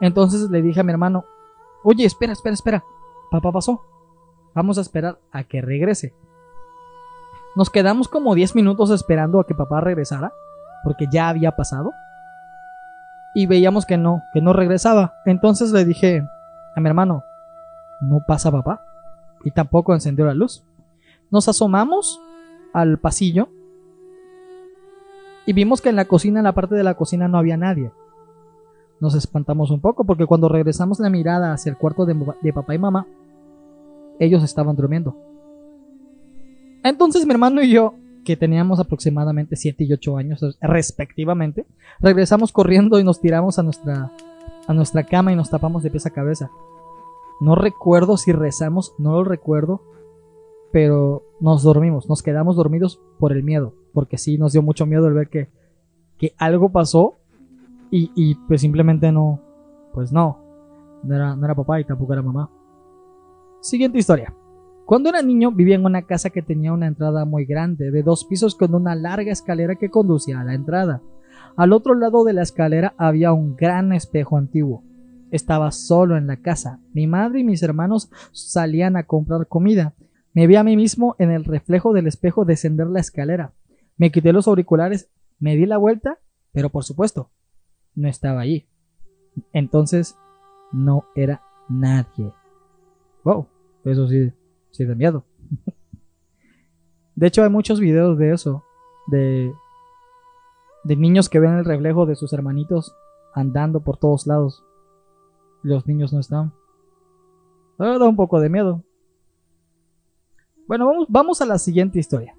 Entonces 0.01 0.49
le 0.49 0.61
dije 0.61 0.79
a 0.79 0.83
mi 0.83 0.91
hermano, 0.91 1.25
oye, 1.83 2.05
espera, 2.05 2.33
espera, 2.33 2.53
espera, 2.53 2.83
papá 3.31 3.51
pasó. 3.51 3.83
Vamos 4.53 4.77
a 4.77 4.81
esperar 4.81 5.19
a 5.31 5.43
que 5.43 5.61
regrese. 5.61 6.13
Nos 7.55 7.69
quedamos 7.69 8.07
como 8.07 8.35
10 8.35 8.55
minutos 8.55 8.89
esperando 8.91 9.39
a 9.39 9.45
que 9.45 9.55
papá 9.55 9.81
regresara, 9.81 10.33
porque 10.83 11.07
ya 11.11 11.29
había 11.29 11.55
pasado. 11.55 11.91
Y 13.35 13.45
veíamos 13.45 13.85
que 13.85 13.97
no, 13.97 14.23
que 14.33 14.41
no 14.41 14.53
regresaba. 14.53 15.15
Entonces 15.25 15.71
le 15.71 15.85
dije 15.85 16.27
a 16.75 16.79
mi 16.79 16.87
hermano, 16.87 17.23
no 18.01 18.21
pasa 18.25 18.51
papá. 18.51 18.83
Y 19.43 19.51
tampoco 19.51 19.93
encendió 19.93 20.25
la 20.25 20.33
luz. 20.33 20.63
Nos 21.31 21.47
asomamos 21.47 22.19
al 22.73 22.97
pasillo 22.99 23.49
y 25.45 25.53
vimos 25.53 25.81
que 25.81 25.89
en 25.89 25.95
la 25.95 26.05
cocina, 26.05 26.39
en 26.39 26.43
la 26.43 26.53
parte 26.53 26.75
de 26.75 26.83
la 26.83 26.93
cocina, 26.93 27.27
no 27.27 27.39
había 27.39 27.57
nadie. 27.57 27.91
Nos 28.99 29.15
espantamos 29.15 29.71
un 29.71 29.79
poco 29.79 30.03
porque 30.03 30.25
cuando 30.25 30.49
regresamos 30.49 30.99
la 30.99 31.09
mirada 31.09 31.53
hacia 31.53 31.69
el 31.69 31.77
cuarto 31.77 32.05
de, 32.05 32.53
papá 32.53 32.75
y 32.75 32.77
mamá, 32.77 33.07
ellos 34.19 34.43
estaban 34.43 34.75
durmiendo. 34.75 35.15
Entonces 36.83 37.25
mi 37.25 37.31
hermano 37.31 37.61
y 37.61 37.71
yo, 37.71 37.93
que 38.25 38.35
teníamos 38.35 38.79
aproximadamente 38.79 39.55
7 39.55 39.85
y 39.85 39.93
8 39.93 40.17
años 40.17 40.57
respectivamente, 40.61 41.65
regresamos 41.99 42.51
corriendo 42.51 42.99
y 42.99 43.03
nos 43.03 43.21
tiramos 43.21 43.57
a 43.57 43.63
nuestra, 43.63 44.11
a 44.67 44.73
nuestra 44.73 45.05
cama 45.05 45.31
y 45.31 45.35
nos 45.35 45.49
tapamos 45.49 45.83
de 45.83 45.91
pies 45.91 46.05
a 46.05 46.09
cabeza. 46.09 46.49
No 47.39 47.55
recuerdo 47.55 48.17
si 48.17 48.33
rezamos, 48.33 48.93
no 48.97 49.13
lo 49.13 49.23
recuerdo, 49.23 49.81
pero 50.73 51.23
nos 51.39 51.63
dormimos, 51.63 52.09
nos 52.09 52.21
quedamos 52.21 52.57
dormidos 52.57 52.99
por 53.17 53.31
el 53.31 53.43
miedo, 53.43 53.73
porque 53.93 54.17
sí 54.17 54.37
nos 54.37 54.51
dio 54.51 54.61
mucho 54.61 54.85
miedo 54.85 55.07
el 55.07 55.13
ver 55.13 55.29
que, 55.29 55.49
que 56.17 56.33
algo 56.37 56.69
pasó 56.69 57.15
y, 57.91 58.35
pues 58.47 58.61
simplemente 58.61 59.11
no, 59.11 59.41
pues 59.93 60.11
no, 60.11 60.39
no 61.03 61.15
era, 61.15 61.35
no 61.35 61.45
era 61.45 61.55
papá 61.55 61.79
y 61.79 61.85
tampoco 61.85 62.13
era 62.13 62.21
mamá. 62.21 62.49
Siguiente 63.61 63.97
historia. 63.97 64.33
Cuando 64.85 65.09
era 65.09 65.21
niño 65.21 65.51
vivía 65.51 65.75
en 65.75 65.85
una 65.85 66.01
casa 66.01 66.29
que 66.29 66.41
tenía 66.41 66.73
una 66.73 66.87
entrada 66.87 67.25
muy 67.25 67.45
grande, 67.45 67.91
de 67.91 68.01
dos 68.01 68.25
pisos 68.25 68.55
con 68.55 68.73
una 68.73 68.95
larga 68.95 69.31
escalera 69.31 69.75
que 69.75 69.89
conducía 69.89 70.39
a 70.39 70.43
la 70.43 70.55
entrada. 70.55 71.01
Al 71.55 71.73
otro 71.73 71.93
lado 71.93 72.23
de 72.23 72.33
la 72.33 72.41
escalera 72.41 72.95
había 72.97 73.33
un 73.33 73.55
gran 73.55 73.93
espejo 73.93 74.37
antiguo. 74.37 74.83
Estaba 75.29 75.71
solo 75.71 76.17
en 76.17 76.25
la 76.25 76.37
casa. 76.37 76.79
Mi 76.93 77.05
madre 77.05 77.41
y 77.41 77.43
mis 77.43 77.61
hermanos 77.61 78.09
salían 78.31 78.97
a 78.97 79.03
comprar 79.03 79.47
comida. 79.47 79.93
Me 80.33 80.47
vi 80.47 80.55
a 80.55 80.63
mí 80.63 80.75
mismo 80.75 81.15
en 81.19 81.31
el 81.31 81.45
reflejo 81.45 81.93
del 81.93 82.07
espejo 82.07 82.45
descender 82.45 82.87
la 82.87 82.99
escalera. 82.99 83.53
Me 83.97 84.11
quité 84.11 84.33
los 84.33 84.47
auriculares, 84.47 85.11
me 85.39 85.55
di 85.55 85.65
la 85.65 85.77
vuelta, 85.77 86.17
pero 86.51 86.69
por 86.69 86.83
supuesto, 86.83 87.29
no 87.99 88.07
estaba 88.07 88.41
allí. 88.41 88.65
Entonces, 89.51 90.17
no 90.71 91.05
era 91.15 91.41
nadie. 91.67 92.33
Wow, 93.23 93.47
eso 93.83 94.07
sí, 94.07 94.31
sí 94.71 94.85
da 94.85 94.95
miedo. 94.95 95.25
De 97.15 97.27
hecho, 97.27 97.43
hay 97.43 97.49
muchos 97.49 97.79
videos 97.79 98.17
de 98.17 98.31
eso, 98.31 98.63
de, 99.07 99.51
de 100.85 100.95
niños 100.95 101.27
que 101.27 101.39
ven 101.39 101.57
el 101.57 101.65
reflejo 101.65 102.05
de 102.05 102.15
sus 102.15 102.31
hermanitos 102.31 102.95
andando 103.33 103.81
por 103.81 103.97
todos 103.97 104.25
lados. 104.25 104.63
Los 105.61 105.85
niños 105.85 106.13
no 106.13 106.21
están. 106.21 106.53
Ah, 107.77 107.97
da 107.99 108.07
un 108.07 108.15
poco 108.15 108.39
de 108.39 108.49
miedo. 108.49 108.83
Bueno, 110.67 110.85
vamos, 110.85 111.07
vamos 111.09 111.41
a 111.41 111.45
la 111.45 111.57
siguiente 111.57 111.99
historia. 111.99 112.35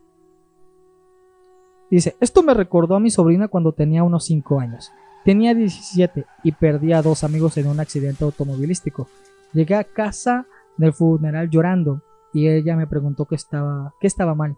Dice, 1.90 2.16
esto 2.20 2.42
me 2.42 2.54
recordó 2.54 2.94
a 2.94 3.00
mi 3.00 3.10
sobrina 3.10 3.48
cuando 3.48 3.72
tenía 3.72 4.04
unos 4.04 4.24
5 4.24 4.60
años. 4.60 4.92
Tenía 5.30 5.54
17 5.54 6.26
y 6.42 6.50
perdí 6.50 6.92
a 6.92 7.02
dos 7.02 7.22
amigos 7.22 7.56
en 7.56 7.68
un 7.68 7.78
accidente 7.78 8.24
automovilístico. 8.24 9.06
Llegué 9.52 9.76
a 9.76 9.84
casa 9.84 10.44
del 10.76 10.92
funeral 10.92 11.48
llorando 11.48 12.02
y 12.32 12.48
ella 12.48 12.74
me 12.74 12.88
preguntó 12.88 13.26
qué 13.26 13.36
estaba, 13.36 13.94
qué 14.00 14.08
estaba 14.08 14.34
mal. 14.34 14.56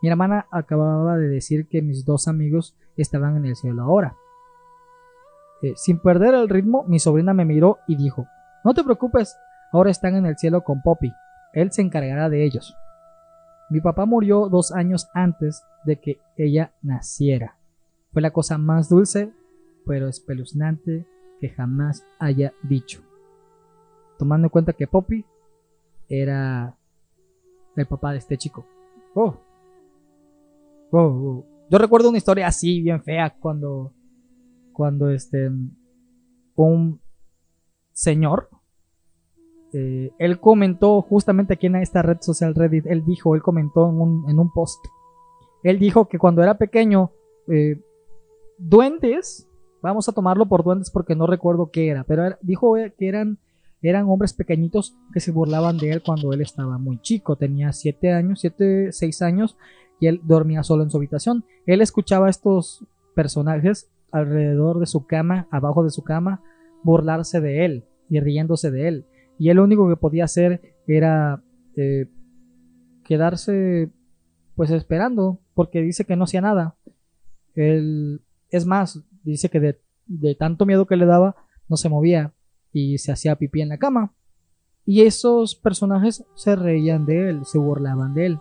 Mi 0.00 0.08
hermana 0.08 0.46
acababa 0.50 1.18
de 1.18 1.28
decir 1.28 1.68
que 1.68 1.82
mis 1.82 2.06
dos 2.06 2.28
amigos 2.28 2.74
estaban 2.96 3.36
en 3.36 3.44
el 3.44 3.56
cielo 3.56 3.82
ahora. 3.82 4.16
Eh, 5.60 5.74
sin 5.76 5.98
perder 5.98 6.32
el 6.32 6.48
ritmo, 6.48 6.84
mi 6.88 6.98
sobrina 6.98 7.34
me 7.34 7.44
miró 7.44 7.76
y 7.86 7.96
dijo, 7.96 8.26
no 8.64 8.72
te 8.72 8.84
preocupes, 8.84 9.36
ahora 9.70 9.90
están 9.90 10.16
en 10.16 10.24
el 10.24 10.38
cielo 10.38 10.64
con 10.64 10.80
Poppy, 10.80 11.12
él 11.52 11.72
se 11.72 11.82
encargará 11.82 12.30
de 12.30 12.42
ellos. 12.42 12.74
Mi 13.68 13.82
papá 13.82 14.06
murió 14.06 14.48
dos 14.48 14.72
años 14.72 15.10
antes 15.12 15.62
de 15.84 16.00
que 16.00 16.20
ella 16.38 16.72
naciera. 16.80 17.58
Fue 18.14 18.22
la 18.22 18.30
cosa 18.30 18.56
más 18.56 18.88
dulce, 18.88 19.34
pero 19.86 20.08
espeluznante 20.08 21.06
que 21.40 21.48
jamás 21.48 22.04
haya 22.18 22.52
dicho. 22.62 23.02
Tomando 24.18 24.46
en 24.46 24.50
cuenta 24.50 24.72
que 24.72 24.86
Poppy 24.86 25.24
era 26.08 26.76
el 27.76 27.86
papá 27.86 28.12
de 28.12 28.18
este 28.18 28.36
chico. 28.36 28.66
Oh. 29.14 29.36
Oh, 30.90 30.98
oh. 31.00 31.46
Yo 31.70 31.78
recuerdo 31.78 32.08
una 32.08 32.18
historia 32.18 32.46
así, 32.46 32.80
bien 32.80 33.02
fea, 33.02 33.34
cuando 33.38 33.92
cuando 34.76 35.08
este 35.08 35.50
un 36.54 37.00
señor 37.92 38.50
eh, 39.72 40.12
él 40.18 40.38
comentó 40.38 41.00
justamente 41.00 41.54
aquí 41.54 41.66
en 41.66 41.76
esta 41.76 42.02
red 42.02 42.18
social 42.20 42.54
Reddit 42.54 42.84
él 42.86 43.02
dijo 43.06 43.34
él 43.34 43.40
comentó 43.40 43.88
en 43.88 43.98
un, 43.98 44.30
en 44.30 44.38
un 44.38 44.52
post 44.52 44.84
él 45.62 45.78
dijo 45.78 46.08
que 46.08 46.18
cuando 46.18 46.42
era 46.42 46.58
pequeño 46.58 47.10
eh, 47.48 47.80
duendes 48.58 49.45
vamos 49.86 50.08
a 50.08 50.12
tomarlo 50.12 50.46
por 50.46 50.64
duendes 50.64 50.90
porque 50.90 51.14
no 51.14 51.26
recuerdo 51.26 51.70
qué 51.70 51.88
era 51.88 52.04
pero 52.04 52.36
dijo 52.42 52.74
que 52.98 53.08
eran 53.08 53.38
eran 53.82 54.08
hombres 54.08 54.32
pequeñitos 54.32 54.96
que 55.12 55.20
se 55.20 55.32
burlaban 55.32 55.78
de 55.78 55.90
él 55.90 56.02
cuando 56.02 56.32
él 56.32 56.40
estaba 56.40 56.78
muy 56.78 57.00
chico 57.00 57.36
tenía 57.36 57.72
7 57.72 58.12
años 58.12 58.40
7 58.40 58.92
6 58.92 59.22
años 59.22 59.56
y 60.00 60.08
él 60.08 60.20
dormía 60.24 60.62
solo 60.62 60.82
en 60.82 60.90
su 60.90 60.96
habitación 60.96 61.44
él 61.66 61.80
escuchaba 61.80 62.26
a 62.26 62.30
estos 62.30 62.84
personajes 63.14 63.90
alrededor 64.12 64.78
de 64.78 64.86
su 64.86 65.06
cama, 65.06 65.46
abajo 65.50 65.84
de 65.84 65.90
su 65.90 66.02
cama, 66.02 66.42
burlarse 66.82 67.40
de 67.40 67.64
él 67.64 67.84
y 68.08 68.20
riéndose 68.20 68.70
de 68.70 68.88
él. 68.88 69.06
Y 69.38 69.50
él 69.50 69.56
lo 69.56 69.64
único 69.64 69.88
que 69.88 69.96
podía 69.96 70.24
hacer 70.24 70.60
era 70.86 71.42
eh, 71.76 72.08
quedarse 73.04 73.90
pues 74.54 74.70
esperando, 74.70 75.40
porque 75.54 75.82
dice 75.82 76.04
que 76.04 76.16
no 76.16 76.24
hacía 76.24 76.40
nada. 76.40 76.76
Él, 77.54 78.22
es 78.50 78.64
más, 78.64 79.02
dice 79.30 79.48
que 79.50 79.78
de, 80.06 80.34
tanto 80.34 80.66
miedo 80.66 80.86
que 80.86 80.96
le 80.96 81.06
daba, 81.06 81.36
no 81.68 81.76
se 81.76 81.88
movía 81.88 82.32
y 82.72 82.98
se 82.98 83.12
hacía 83.12 83.36
pipí 83.36 83.60
en 83.60 83.70
la 83.70 83.78
cama. 83.78 84.12
Y 84.84 85.02
esos 85.02 85.56
personajes 85.56 86.24
se 86.34 86.54
reían 86.54 87.06
de 87.06 87.30
él, 87.30 87.44
se 87.44 87.58
burlaban 87.58 88.14
de 88.14 88.26
él. 88.26 88.38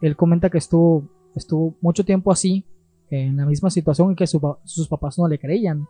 Él 0.00 0.16
comenta 0.16 0.48
que 0.50 0.58
estuvo, 0.58 1.08
estuvo 1.34 1.76
mucho 1.80 2.04
tiempo 2.04 2.32
así 2.32 2.64
en 3.10 3.36
la 3.36 3.44
misma 3.44 3.68
situación 3.68 4.12
y 4.12 4.16
que 4.16 4.26
sus 4.26 4.88
papás 4.88 5.18
no 5.18 5.28
le 5.28 5.38
creían. 5.38 5.86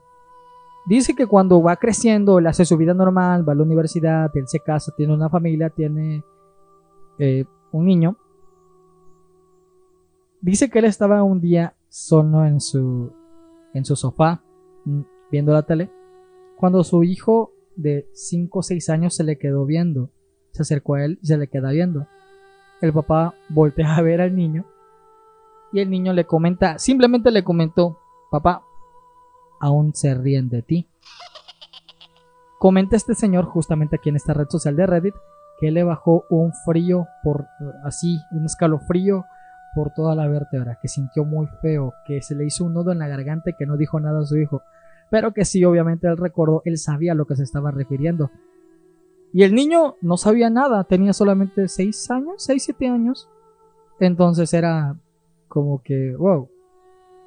Dice 0.84 1.14
que 1.14 1.26
cuando 1.26 1.62
va 1.62 1.76
creciendo, 1.76 2.40
él 2.40 2.46
hace 2.48 2.64
su 2.64 2.76
vida 2.76 2.92
normal, 2.92 3.48
va 3.48 3.52
a 3.52 3.56
la 3.56 3.62
universidad, 3.62 4.32
él 4.34 4.48
se 4.48 4.58
casa, 4.58 4.92
tiene 4.96 5.14
una 5.14 5.30
familia, 5.30 5.70
tiene 5.70 6.24
eh, 7.18 7.44
un 7.70 7.86
niño. 7.86 8.16
Dice 10.40 10.68
que 10.68 10.80
él 10.80 10.86
estaba 10.86 11.22
un 11.22 11.40
día 11.40 11.76
solo 11.88 12.44
en 12.44 12.60
su, 12.60 13.12
en 13.74 13.84
su 13.84 13.96
sofá 13.96 14.42
mm, 14.84 15.00
viendo 15.30 15.52
la 15.52 15.62
tele 15.62 15.90
cuando 16.56 16.84
su 16.84 17.02
hijo 17.02 17.52
de 17.76 18.08
5 18.12 18.58
o 18.58 18.62
6 18.62 18.90
años 18.90 19.16
se 19.16 19.24
le 19.24 19.38
quedó 19.38 19.64
viendo. 19.66 20.10
Se 20.52 20.62
acercó 20.62 20.94
a 20.94 21.04
él 21.04 21.18
y 21.22 21.26
se 21.26 21.36
le 21.36 21.48
queda 21.48 21.70
viendo. 21.70 22.06
El 22.80 22.92
papá 22.92 23.34
voltea 23.48 23.96
a 23.96 24.02
ver 24.02 24.20
al 24.20 24.36
niño 24.36 24.64
y 25.72 25.80
el 25.80 25.90
niño 25.90 26.12
le 26.12 26.26
comenta, 26.26 26.78
simplemente 26.78 27.30
le 27.30 27.42
comentó, 27.42 27.98
papá, 28.30 28.62
aún 29.60 29.94
se 29.94 30.14
ríen 30.14 30.50
de 30.50 30.62
ti. 30.62 30.88
Comenta 32.58 32.94
este 32.94 33.14
señor 33.14 33.46
justamente 33.46 33.96
aquí 33.96 34.10
en 34.10 34.16
esta 34.16 34.34
red 34.34 34.46
social 34.48 34.76
de 34.76 34.86
Reddit 34.86 35.14
que 35.58 35.70
le 35.70 35.82
bajó 35.82 36.24
un 36.28 36.52
frío 36.64 37.06
por 37.22 37.46
así, 37.84 38.18
un 38.32 38.44
escalofrío 38.44 39.24
por 39.74 39.92
toda 39.92 40.14
la 40.14 40.28
vértebra, 40.28 40.78
que 40.80 40.88
sintió 40.88 41.24
muy 41.24 41.46
feo, 41.60 41.94
que 42.06 42.22
se 42.22 42.34
le 42.34 42.44
hizo 42.44 42.64
un 42.64 42.74
nudo 42.74 42.92
en 42.92 42.98
la 42.98 43.08
garganta 43.08 43.50
y 43.50 43.54
que 43.54 43.66
no 43.66 43.76
dijo 43.76 44.00
nada 44.00 44.20
a 44.20 44.26
su 44.26 44.36
hijo, 44.36 44.62
pero 45.10 45.32
que 45.32 45.44
sí, 45.44 45.64
obviamente 45.64 46.06
él 46.06 46.16
recordó, 46.16 46.62
él 46.64 46.78
sabía 46.78 47.12
a 47.12 47.14
lo 47.14 47.26
que 47.26 47.36
se 47.36 47.42
estaba 47.42 47.70
refiriendo. 47.70 48.30
Y 49.32 49.44
el 49.44 49.54
niño 49.54 49.96
no 50.02 50.16
sabía 50.16 50.50
nada, 50.50 50.84
tenía 50.84 51.12
solamente 51.12 51.68
6 51.68 52.10
años, 52.10 52.34
6, 52.38 52.62
7 52.64 52.88
años. 52.88 53.28
Entonces 53.98 54.52
era 54.52 54.96
como 55.48 55.82
que, 55.82 56.14
wow, 56.16 56.48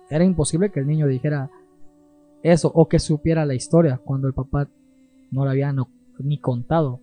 era 0.10 0.24
imposible 0.24 0.72
que 0.72 0.80
el 0.80 0.88
niño 0.88 1.08
dijera 1.08 1.50
eso 2.44 2.72
o 2.74 2.88
que 2.88 3.00
supiera 3.00 3.46
la 3.46 3.56
historia 3.56 4.00
cuando 4.04 4.28
el 4.28 4.34
papá 4.34 4.68
no 5.32 5.46
la 5.46 5.52
había 5.52 5.74
ni 6.20 6.40
contado. 6.40 7.02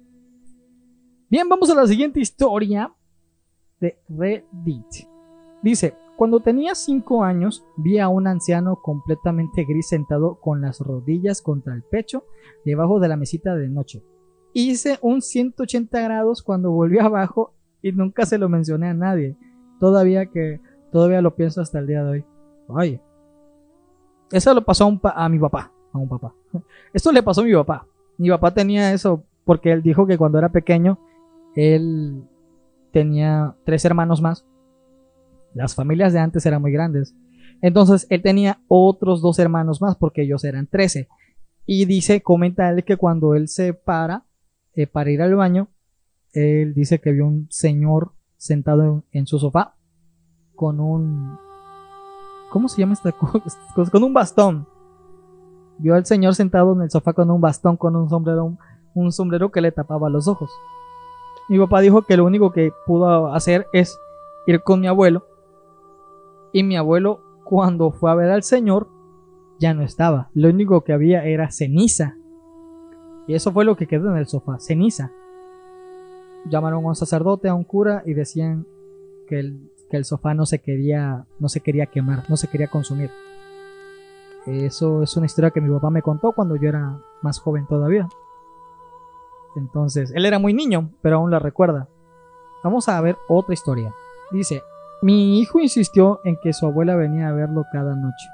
Bien, 1.29 1.49
vamos 1.49 1.71
a 1.71 1.75
la 1.75 1.87
siguiente 1.87 2.21
historia 2.21 2.93
de 3.81 3.99
Reddit. 4.09 5.12
Dice, 5.63 5.95
Cuando 6.17 6.41
tenía 6.41 6.75
5 6.75 7.25
años, 7.25 7.65
vi 7.77 7.99
a 7.99 8.09
un 8.09 8.27
anciano 8.27 8.77
completamente 8.77 9.65
gris 9.65 9.89
sentado 9.89 10.37
con 10.41 10.61
las 10.61 10.81
rodillas 10.81 11.41
contra 11.41 11.75
el 11.75 11.83
pecho 11.83 12.25
debajo 12.65 13.01
de 13.01 13.09
la 13.09 13.17
mesita 13.17 13.57
de 13.57 13.69
noche. 13.69 14.03
Hice 14.53 14.99
un 15.01 15.23
180 15.23 16.01
grados 16.01 16.43
cuando 16.43 16.71
volví 16.71 16.99
abajo 17.01 17.55
y 17.81 17.93
nunca 17.93 18.27
se 18.27 18.39
lo 18.39 18.49
mencioné 18.49 18.89
a 18.89 18.95
nadie. 18.95 19.37
Todavía 19.81 20.27
que 20.27 20.61
todavía 20.93 21.23
lo 21.23 21.35
pienso 21.35 21.61
hasta 21.61 21.79
el 21.79 21.87
día 21.87 22.05
de 22.05 22.11
hoy. 22.11 22.25
Ay. 22.77 23.01
Eso 24.31 24.55
lo 24.55 24.65
pasó 24.65 25.01
a, 25.03 25.25
a 25.25 25.29
mi 25.29 25.39
papá, 25.39 25.73
a 25.93 25.99
un 25.99 26.09
papá. 26.09 26.35
Esto 26.93 27.11
le 27.11 27.23
pasó 27.23 27.41
a 27.41 27.45
mi 27.45 27.55
papá. 27.55 27.87
Mi 28.19 28.29
papá 28.29 28.53
tenía 28.53 28.93
eso 28.93 29.25
porque 29.45 29.73
él 29.73 29.83
dijo 29.83 30.07
que 30.07 30.19
cuando 30.19 30.39
era 30.39 30.51
pequeño 30.51 30.99
él 31.57 32.25
tenía 32.93 33.57
tres 33.65 33.85
hermanos 33.85 34.23
más. 34.23 34.47
Las 35.55 35.75
familias 35.75 36.13
de 36.13 36.21
antes 36.21 36.45
eran 36.47 36.63
muy 36.63 36.73
grandes. 36.73 37.15
Entonces 37.61 38.07
él 38.11 38.23
tenía 38.23 38.61
otros 38.69 39.21
dos 39.23 39.39
hermanos 39.39 39.81
más 39.81 39.97
porque 39.97 40.23
ellos 40.23 40.45
eran 40.45 40.67
trece. 40.67 41.09
Y 41.65 41.85
dice, 41.85 42.23
comenta 42.23 42.69
él 42.71 42.85
que 42.85 42.97
cuando 42.97 43.35
él 43.35 43.49
se 43.49 43.73
para 43.73 44.25
eh, 44.75 44.87
para 44.87 45.11
ir 45.11 45.21
al 45.21 45.35
baño, 45.35 45.69
él 46.33 46.73
dice 46.75 46.99
que 47.01 47.13
vio 47.13 47.27
un 47.27 47.47
señor 47.51 48.13
sentado 48.39 49.05
en, 49.13 49.27
su 49.27 49.39
sofá 49.39 49.75
con 50.55 50.81
un... 50.81 51.39
¿Cómo 52.51 52.69
se 52.69 52.81
llama 52.81 52.95
esta 52.95 53.13
cosa? 53.75 53.91
Con 53.91 54.03
un 54.03 54.15
bastón. 54.15 54.67
Vio 55.79 55.95
al 55.95 56.07
señor 56.07 56.35
sentado 56.35 56.73
en 56.73 56.83
el 56.83 56.91
sofá 56.91 57.13
con 57.13 57.31
un 57.31 57.41
bastón, 57.41 57.77
con 57.77 57.97
un 57.97 58.09
sombrero, 58.09 58.57
un 58.95 59.13
sombrero 59.13 59.51
que 59.51 59.61
le 59.61 59.73
tapaba 59.73 60.09
los 60.09 60.27
ojos. 60.27 60.51
Mi 61.49 61.59
papá 61.59 61.81
dijo 61.81 62.03
que 62.03 62.17
lo 62.17 62.25
único 62.25 62.51
que 62.53 62.73
pudo 62.87 63.33
hacer 63.35 63.67
es 63.73 63.99
ir 64.47 64.63
con 64.63 64.81
mi 64.81 64.87
abuelo. 64.87 65.27
Y 66.53 66.63
mi 66.63 66.77
abuelo, 66.77 67.21
cuando 67.45 67.91
fue 67.91 68.11
a 68.11 68.15
ver 68.15 68.31
al 68.31 68.43
señor, 68.43 68.89
ya 69.59 69.75
no 69.75 69.83
estaba. 69.83 70.31
Lo 70.35 70.49
único 70.49 70.83
que 70.83 70.93
había 70.93 71.25
era 71.25 71.51
ceniza. 71.51 72.17
Y 73.27 73.35
eso 73.35 73.53
fue 73.53 73.65
lo 73.65 73.77
que 73.77 73.87
quedó 73.87 74.11
en 74.11 74.19
el 74.19 74.27
sofá, 74.27 74.59
ceniza. 74.59 75.13
Llamaron 76.47 76.85
a 76.85 76.89
un 76.89 76.97
sacerdote, 76.97 77.49
a 77.49 77.55
un 77.55 77.65
cura 77.65 78.03
y 78.05 78.15
decían 78.15 78.67
que 79.29 79.39
el, 79.39 79.71
que 79.91 79.97
el 79.97 80.05
sofá 80.05 80.35
no 80.35 80.47
se 80.47 80.59
quería 80.59 81.27
no 81.39 81.49
se 81.49 81.61
quería 81.61 81.87
quemar, 81.87 82.25
no 82.29 82.37
se 82.37 82.49
quería 82.49 82.69
consumir. 82.69 83.11
Eso 84.47 85.03
es 85.03 85.17
una 85.17 85.27
historia 85.27 85.53
que 85.53 85.61
mi 85.61 85.73
papá 85.73 85.91
me 85.91 86.03
contó 86.03 86.33
cuando 86.33 86.57
yo 86.57 86.69
era 86.69 86.99
más 87.23 87.39
joven 87.39 87.67
todavía. 87.69 88.09
Entonces, 89.55 90.13
él 90.15 90.27
era 90.27 90.39
muy 90.39 90.53
niño, 90.53 90.91
pero 91.01 91.17
aún 91.17 91.31
la 91.31 91.39
recuerda. 91.39 91.89
Vamos 92.65 92.89
a 92.89 93.01
ver 93.01 93.17
otra 93.29 93.55
historia. 93.55 93.95
Dice, 94.33 94.63
mi 95.03 95.41
hijo 95.41 95.59
insistió 95.59 96.21
en 96.25 96.37
que 96.41 96.53
su 96.53 96.65
abuela 96.65 96.95
venía 96.95 97.29
a 97.29 97.33
verlo 97.33 97.67
cada 97.73 97.97
noche, 97.97 98.31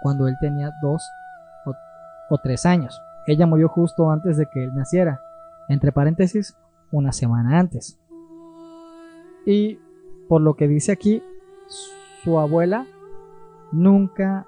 cuando 0.00 0.28
él 0.28 0.36
tenía 0.40 0.72
dos 0.80 1.12
o, 1.64 2.38
tres 2.38 2.64
años. 2.64 3.02
Ella 3.26 3.44
murió 3.46 3.68
justo 3.68 4.08
antes 4.08 4.36
de 4.36 4.46
que 4.46 4.62
él 4.64 4.74
naciera, 4.74 5.20
entre 5.68 5.90
paréntesis, 5.90 6.56
una 6.92 7.10
semana 7.10 7.58
antes. 7.58 7.98
Y 9.44 9.80
por 10.28 10.40
lo 10.40 10.54
que 10.54 10.68
dice 10.68 10.92
aquí, 10.92 11.24
su 12.22 12.38
abuela 12.38 12.86
nunca, 13.72 14.46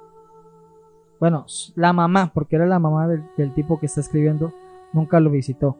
bueno, 1.18 1.46
la 1.74 1.92
mamá, 1.92 2.30
porque 2.32 2.54
era 2.54 2.66
la 2.66 2.78
mamá 2.78 3.08
del, 3.08 3.54
tipo 3.54 3.80
que 3.80 3.86
está 3.86 4.00
escribiendo, 4.00 4.52
nunca 4.92 5.18
lo 5.18 5.30
visitó. 5.30 5.76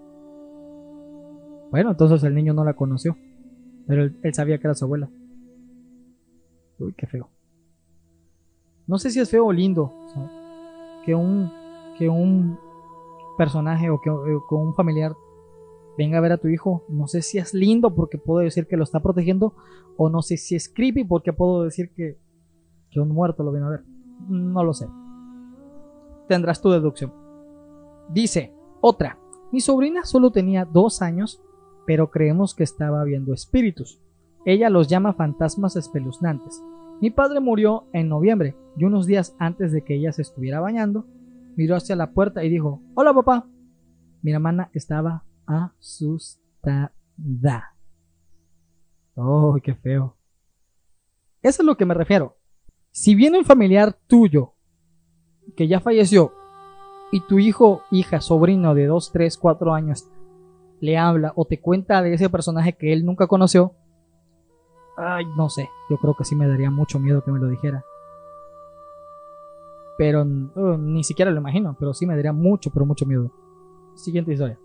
Bueno, 1.70 1.90
entonces 1.90 2.24
el 2.24 2.34
niño 2.34 2.52
no 2.52 2.64
la 2.64 2.74
conoció, 2.74 3.16
pero 3.86 4.02
él, 4.02 4.34
sabía 4.34 4.58
que 4.58 4.66
era 4.66 4.74
su 4.74 4.86
abuela. 4.86 5.08
Uy, 6.82 6.94
qué 6.96 7.06
feo. 7.06 7.28
No 8.86 8.98
sé 8.98 9.10
si 9.10 9.20
es 9.20 9.30
feo 9.30 9.46
o 9.46 9.52
lindo 9.52 9.92
que 11.04 11.14
un 11.14 11.50
que 11.98 12.08
un 12.08 12.58
personaje 13.36 13.90
o 13.90 14.00
que, 14.00 14.10
un 14.10 14.74
familiar 14.74 15.14
venga 15.96 16.18
a 16.18 16.20
ver 16.20 16.32
a 16.32 16.38
tu 16.38 16.48
hijo, 16.48 16.84
no 16.88 17.06
sé 17.06 17.22
si 17.22 17.38
es 17.38 17.54
lindo 17.54 17.94
porque 17.94 18.18
puedo 18.18 18.40
decir 18.40 18.66
que 18.66 18.76
lo 18.76 18.84
está 18.84 19.00
protegiendo, 19.00 19.54
o 19.96 20.08
no 20.08 20.22
sé 20.22 20.36
si 20.36 20.54
es 20.54 20.68
creepy 20.68 21.04
porque 21.04 21.32
puedo 21.32 21.62
decir 21.64 21.92
que, 21.94 22.18
que 22.90 23.00
un 23.00 23.10
muerto 23.10 23.42
lo 23.42 23.52
viene 23.52 23.66
a 23.66 23.70
ver. 23.70 23.84
No 24.28 24.64
lo 24.64 24.72
sé. 24.72 24.88
Tendrás 26.28 26.62
tu 26.62 26.70
deducción. 26.70 27.12
Dice, 28.08 28.54
otra, 28.80 29.18
mi 29.50 29.60
sobrina 29.60 30.04
solo 30.04 30.30
tenía 30.30 30.64
dos 30.64 31.02
años, 31.02 31.42
pero 31.86 32.10
creemos 32.10 32.54
que 32.54 32.64
estaba 32.64 33.04
viendo 33.04 33.34
espíritus. 33.34 34.00
Ella 34.44 34.70
los 34.70 34.88
llama 34.88 35.12
fantasmas 35.12 35.76
espeluznantes. 35.76 36.62
Mi 37.00 37.10
padre 37.10 37.40
murió 37.40 37.86
en 37.92 38.08
noviembre 38.08 38.56
y 38.76 38.84
unos 38.84 39.06
días 39.06 39.34
antes 39.38 39.72
de 39.72 39.82
que 39.82 39.94
ella 39.94 40.12
se 40.12 40.22
estuviera 40.22 40.60
bañando, 40.60 41.06
miró 41.56 41.76
hacia 41.76 41.96
la 41.96 42.12
puerta 42.12 42.44
y 42.44 42.48
dijo, 42.48 42.80
Hola 42.94 43.12
papá. 43.12 43.46
Mi 44.22 44.32
hermana 44.32 44.70
estaba 44.72 45.24
asustada. 45.46 46.92
Oh, 49.14 49.58
qué 49.62 49.74
feo. 49.74 50.16
Eso 51.42 51.62
es 51.62 51.66
lo 51.66 51.76
que 51.76 51.84
me 51.84 51.94
refiero. 51.94 52.36
Si 52.90 53.14
viene 53.14 53.38
un 53.38 53.44
familiar 53.44 53.98
tuyo 54.06 54.54
que 55.56 55.66
ya 55.66 55.80
falleció 55.80 56.32
y 57.10 57.20
tu 57.20 57.38
hijo, 57.38 57.82
hija, 57.90 58.20
sobrino 58.20 58.74
de 58.74 58.86
2, 58.86 59.12
3, 59.12 59.38
4 59.38 59.74
años 59.74 60.08
le 60.80 60.98
habla 60.98 61.32
o 61.36 61.44
te 61.44 61.60
cuenta 61.60 62.02
de 62.02 62.14
ese 62.14 62.28
personaje 62.28 62.72
que 62.72 62.92
él 62.92 63.04
nunca 63.04 63.28
conoció, 63.28 63.74
ay, 64.96 65.26
no 65.36 65.48
sé, 65.48 65.70
yo 65.88 65.96
creo 65.98 66.14
que 66.14 66.24
sí 66.24 66.36
me 66.36 66.48
daría 66.48 66.70
mucho 66.70 66.98
miedo 66.98 67.22
que 67.22 67.32
me 67.32 67.38
lo 67.38 67.48
dijera. 67.48 67.84
Pero 69.98 70.22
uh, 70.22 70.76
ni 70.78 71.04
siquiera 71.04 71.30
lo 71.30 71.40
imagino, 71.40 71.76
pero 71.78 71.94
sí 71.94 72.06
me 72.06 72.16
daría 72.16 72.32
mucho, 72.32 72.70
pero 72.70 72.86
mucho 72.86 73.06
miedo. 73.06 73.30
Siguiente 73.94 74.32
historia. 74.32 74.58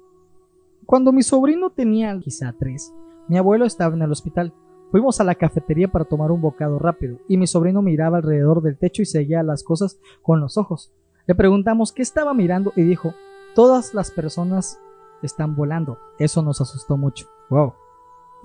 Cuando 0.86 1.12
mi 1.12 1.22
sobrino 1.22 1.70
tenía 1.70 2.18
quizá 2.20 2.54
tres, 2.58 2.94
mi 3.28 3.38
abuelo 3.38 3.66
estaba 3.66 3.94
en 3.94 4.02
el 4.02 4.12
hospital. 4.12 4.54
Fuimos 4.90 5.20
a 5.20 5.26
la 5.26 5.36
cafetería 5.36 5.90
para 5.90 6.06
tomar 6.06 6.32
un 6.32 6.42
bocado 6.42 6.80
rápido, 6.80 7.20
y 7.28 7.38
mi 7.38 7.46
sobrino 7.46 7.82
miraba 7.82 8.18
alrededor 8.18 8.62
del 8.62 8.78
techo 8.78 9.02
y 9.02 9.06
seguía 9.06 9.44
las 9.44 9.64
cosas 9.64 10.00
con 10.22 10.40
los 10.40 10.58
ojos. 10.58 10.94
Le 11.26 11.36
preguntamos 11.36 11.92
qué 11.92 12.02
estaba 12.02 12.34
mirando 12.34 12.72
y 12.78 12.84
dijo, 12.84 13.14
todas 13.54 13.94
las 13.94 14.12
personas 14.12 14.80
están 15.22 15.56
volando. 15.56 15.98
Eso 16.20 16.42
nos 16.42 16.62
asustó 16.62 16.96
mucho. 16.96 17.28
Wow. 17.50 17.74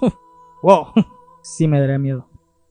wow. 0.62 0.86
Sí 1.42 1.68
me 1.68 1.80
daría 1.80 1.98
miedo. 1.98 2.26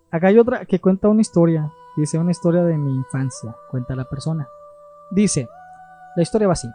Acá 0.09 0.27
hay 0.27 0.39
otra 0.39 0.65
que 0.65 0.79
cuenta 0.79 1.07
una 1.07 1.21
historia 1.21 1.71
Dice 1.95 2.17
una 2.17 2.31
historia 2.31 2.63
de 2.63 2.77
mi 2.77 2.95
infancia, 2.95 3.55
cuenta 3.69 3.95
la 3.95 4.05
persona. 4.05 4.47
Dice, 5.11 5.49
la 6.15 6.23
historia 6.23 6.47
va 6.47 6.53
así. 6.53 6.69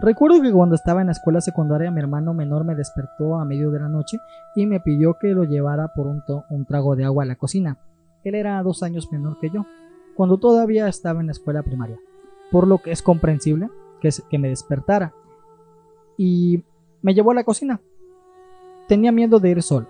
Recuerdo 0.00 0.40
que 0.40 0.52
cuando 0.52 0.76
estaba 0.76 1.00
en 1.00 1.08
la 1.08 1.12
escuela 1.12 1.40
secundaria 1.40 1.90
mi 1.90 1.98
hermano 1.98 2.32
menor 2.34 2.64
me 2.64 2.76
despertó 2.76 3.34
a 3.34 3.44
medio 3.44 3.72
de 3.72 3.80
la 3.80 3.88
noche 3.88 4.18
y 4.54 4.66
me 4.66 4.78
pidió 4.78 5.18
que 5.18 5.28
lo 5.28 5.42
llevara 5.42 5.88
por 5.88 6.06
un, 6.06 6.22
trago 6.66 6.94
de 6.94 7.04
agua 7.04 7.24
a 7.24 7.26
la 7.26 7.34
cocina. 7.34 7.78
Él 8.22 8.36
era 8.36 8.62
dos 8.62 8.84
años 8.84 9.10
menor 9.10 9.40
que 9.40 9.50
yo, 9.50 9.66
cuando 10.14 10.38
todavía 10.38 10.86
estaba 10.86 11.18
en 11.18 11.26
la 11.26 11.32
escuela 11.32 11.64
primaria, 11.64 11.98
por 12.52 12.68
lo 12.68 12.78
que 12.78 12.92
es 12.92 13.02
comprensible 13.02 13.70
que, 14.00 14.10
que 14.30 14.38
me 14.38 14.48
despertara. 14.48 15.12
Y 16.16 16.62
me 17.02 17.12
llevó 17.12 17.32
a 17.32 17.34
la 17.34 17.44
cocina. 17.44 17.80
Tenía 18.86 19.10
miedo 19.10 19.40
de 19.40 19.50
ir 19.50 19.62
solo, 19.62 19.88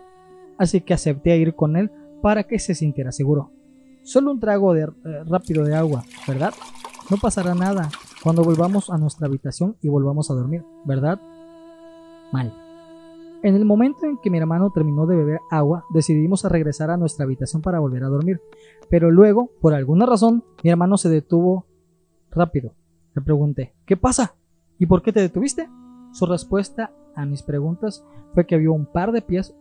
así 0.59 0.81
que 0.81 0.95
acepté 0.95 1.37
ir 1.37 1.55
con 1.55 1.77
él 1.77 1.91
para 2.23 2.45
que 2.45 2.59
se 2.59 2.75
sintiera 2.75 3.13
seguro. 3.13 3.51
Solo 4.03 4.31
un 4.33 4.41
trago 4.41 4.75
de, 4.75 4.83
eh, 4.83 4.89
rápido 5.27 5.65
de 5.65 5.75
agua, 5.75 6.05
¿verdad? 6.27 6.53
No 7.11 7.17
pasará 7.17 7.55
nada 7.55 7.89
cuando 8.23 8.43
volvamos 8.43 8.91
a 8.91 8.99
nuestra 8.99 9.27
habitación 9.27 9.77
y 9.81 9.89
volvamos 9.89 10.31
a 10.31 10.35
dormir, 10.35 10.65
¿verdad? 10.85 11.21
Mal. 12.33 12.53
En 13.43 13.55
el 13.55 13.65
momento 13.65 14.05
en 14.05 14.19
que 14.19 14.31
mi 14.31 14.39
hermano 14.39 14.71
terminó 14.75 15.07
de 15.07 15.17
beber 15.17 15.41
agua, 15.51 15.85
decidimos 15.91 16.45
a 16.45 16.49
regresar 16.49 16.91
a 16.91 16.97
nuestra 16.97 17.25
habitación 17.25 17.63
para 17.63 17.79
volver 17.79 18.03
a 18.03 18.09
dormir. 18.09 18.41
Pero 18.91 19.11
luego, 19.13 19.51
por 19.61 19.75
alguna 19.75 20.07
razón, 20.07 20.43
mi 20.65 20.71
hermano 20.71 20.97
se 20.97 21.09
detuvo 21.09 21.65
rápido. 22.31 22.73
Le 23.15 23.23
pregunté, 23.23 23.75
¿qué 23.87 23.97
pasa? 23.97 24.35
¿Y 24.79 24.87
por 24.87 25.03
qué 25.03 25.13
te 25.13 25.21
detuviste? 25.21 25.69
Su 26.13 26.27
respuesta 26.27 26.93
a 27.15 27.27
mis 27.27 27.43
preguntas 27.43 28.05
fue 28.35 28.47
que 28.47 28.57
vio 28.57 28.73
un 28.73 28.87
par 28.87 29.13
de 29.13 29.23
pies, 29.23 29.55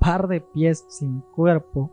par 0.00 0.26
de 0.26 0.40
pies 0.40 0.84
sin 0.88 1.20
cuerpo 1.20 1.92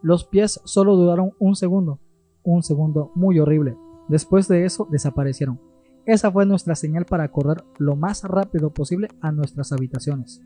los 0.00 0.24
pies 0.24 0.60
solo 0.64 0.94
duraron 0.94 1.32
un 1.38 1.56
segundo, 1.56 1.98
un 2.44 2.62
segundo 2.62 3.10
muy 3.14 3.38
horrible. 3.40 3.76
Después 4.08 4.46
de 4.46 4.64
eso 4.64 4.86
desaparecieron. 4.90 5.60
Esa 6.06 6.30
fue 6.30 6.46
nuestra 6.46 6.74
señal 6.74 7.04
para 7.04 7.30
correr 7.30 7.64
lo 7.78 7.96
más 7.96 8.22
rápido 8.22 8.72
posible 8.72 9.08
a 9.20 9.32
nuestras 9.32 9.72
habitaciones 9.72 10.40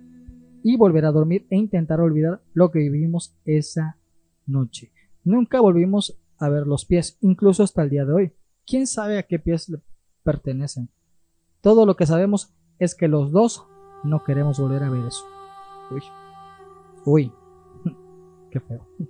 y 0.65 0.77
volver 0.77 1.05
a 1.05 1.13
dormir 1.13 1.47
e 1.51 1.57
intentar 1.57 2.01
olvidar 2.01 2.41
lo 2.55 2.71
que 2.71 2.79
vivimos 2.79 3.37
esa 3.45 3.99
noche. 4.47 4.93
Nunca 5.23 5.61
volvimos 5.61 6.19
a 6.39 6.49
ver 6.49 6.67
los 6.67 6.85
pies, 6.85 7.19
incluso 7.21 7.63
hasta 7.63 7.83
el 7.83 7.91
día 7.91 8.05
de 8.05 8.13
hoy. 8.13 8.33
¿Quién 8.67 8.87
sabe 8.87 9.19
a 9.19 9.23
qué 9.25 9.39
pies 9.39 9.69
le 9.69 9.81
pertenecen? 10.25 10.89
Todo 11.61 11.87
lo 11.87 11.97
que 11.97 12.07
sabemos 12.07 12.55
es 12.79 12.95
que 12.95 13.07
los 13.07 13.31
dos 13.31 13.67
no 14.03 14.25
queremos 14.25 14.59
volver 14.59 14.83
a 14.83 14.91
ver 14.91 15.07
eso. 15.07 15.25
Uy, 15.93 16.03
uy, 17.05 17.33
qué 18.51 18.61
feo. 18.61 18.87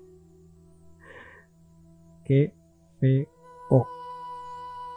qué 2.25 2.55
feo. 3.01 3.29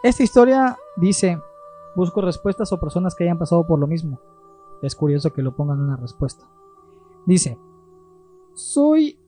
Esta 0.02 0.22
historia 0.22 0.76
dice, 0.96 1.36
busco 1.96 2.20
respuestas 2.20 2.72
o 2.72 2.78
personas 2.78 3.16
que 3.16 3.24
hayan 3.24 3.38
pasado 3.38 3.66
por 3.66 3.80
lo 3.80 3.88
mismo. 3.88 4.20
Es 4.80 4.94
curioso 4.94 5.32
que 5.32 5.42
lo 5.42 5.56
pongan 5.56 5.80
una 5.80 5.96
respuesta. 5.96 6.46
Dice, 7.26 7.58
soy... 8.54 9.18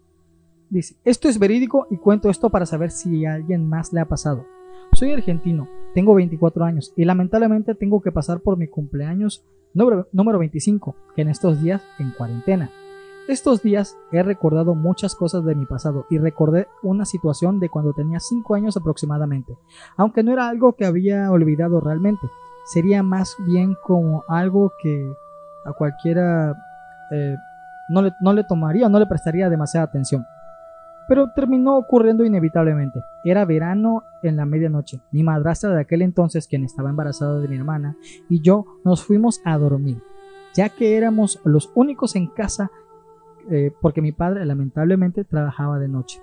Dice, 0.70 0.96
esto 1.04 1.28
es 1.28 1.38
verídico 1.38 1.86
y 1.90 1.96
cuento 1.96 2.28
esto 2.30 2.50
para 2.50 2.64
saber 2.66 2.90
si 2.92 3.24
a 3.24 3.34
alguien 3.34 3.68
más 3.68 3.92
le 3.92 4.00
ha 4.00 4.04
pasado. 4.06 4.44
Soy 4.92 5.10
argentino, 5.12 5.66
tengo 5.94 6.14
24 6.14 6.64
años 6.64 6.92
y 6.94 7.04
lamentablemente 7.04 7.74
tengo 7.74 8.00
que 8.00 8.12
pasar 8.12 8.40
por 8.40 8.56
mi 8.56 8.68
cumpleaños 8.68 9.44
número, 9.74 10.08
número 10.12 10.38
25, 10.38 10.94
que 11.16 11.22
en 11.22 11.28
estos 11.30 11.60
días 11.60 11.82
en 11.98 12.10
cuarentena. 12.10 12.70
Estos 13.28 13.62
días 13.62 13.98
he 14.10 14.22
recordado 14.22 14.74
muchas 14.74 15.14
cosas 15.14 15.44
de 15.44 15.54
mi 15.54 15.66
pasado 15.66 16.06
y 16.08 16.16
recordé 16.16 16.66
una 16.82 17.04
situación 17.04 17.60
de 17.60 17.68
cuando 17.68 17.92
tenía 17.92 18.20
5 18.20 18.54
años 18.54 18.78
aproximadamente, 18.78 19.52
aunque 19.98 20.22
no 20.22 20.32
era 20.32 20.48
algo 20.48 20.72
que 20.72 20.86
había 20.86 21.30
olvidado 21.30 21.78
realmente, 21.78 22.26
sería 22.64 23.02
más 23.02 23.36
bien 23.46 23.76
como 23.84 24.24
algo 24.28 24.72
que 24.82 25.12
a 25.66 25.74
cualquiera 25.74 26.56
eh, 27.10 27.36
no, 27.90 28.00
le, 28.00 28.12
no 28.22 28.32
le 28.32 28.44
tomaría 28.44 28.88
no 28.88 28.98
le 28.98 29.06
prestaría 29.06 29.50
demasiada 29.50 29.84
atención. 29.84 30.26
Pero 31.06 31.30
terminó 31.34 31.76
ocurriendo 31.76 32.24
inevitablemente. 32.24 33.02
Era 33.24 33.44
verano 33.44 34.04
en 34.22 34.36
la 34.36 34.46
medianoche. 34.46 35.00
Mi 35.10 35.22
madrastra 35.22 35.70
de 35.70 35.80
aquel 35.80 36.00
entonces, 36.00 36.46
quien 36.46 36.64
estaba 36.64 36.90
embarazada 36.90 37.40
de 37.40 37.48
mi 37.48 37.56
hermana, 37.56 37.96
y 38.30 38.40
yo 38.40 38.64
nos 38.84 39.02
fuimos 39.04 39.42
a 39.44 39.58
dormir, 39.58 40.02
ya 40.54 40.70
que 40.70 40.96
éramos 40.96 41.40
los 41.44 41.70
únicos 41.74 42.16
en 42.16 42.26
casa 42.26 42.70
eh, 43.50 43.72
porque 43.80 44.02
mi 44.02 44.12
padre 44.12 44.44
lamentablemente 44.44 45.24
trabajaba 45.24 45.78
de 45.78 45.88
noche. 45.88 46.20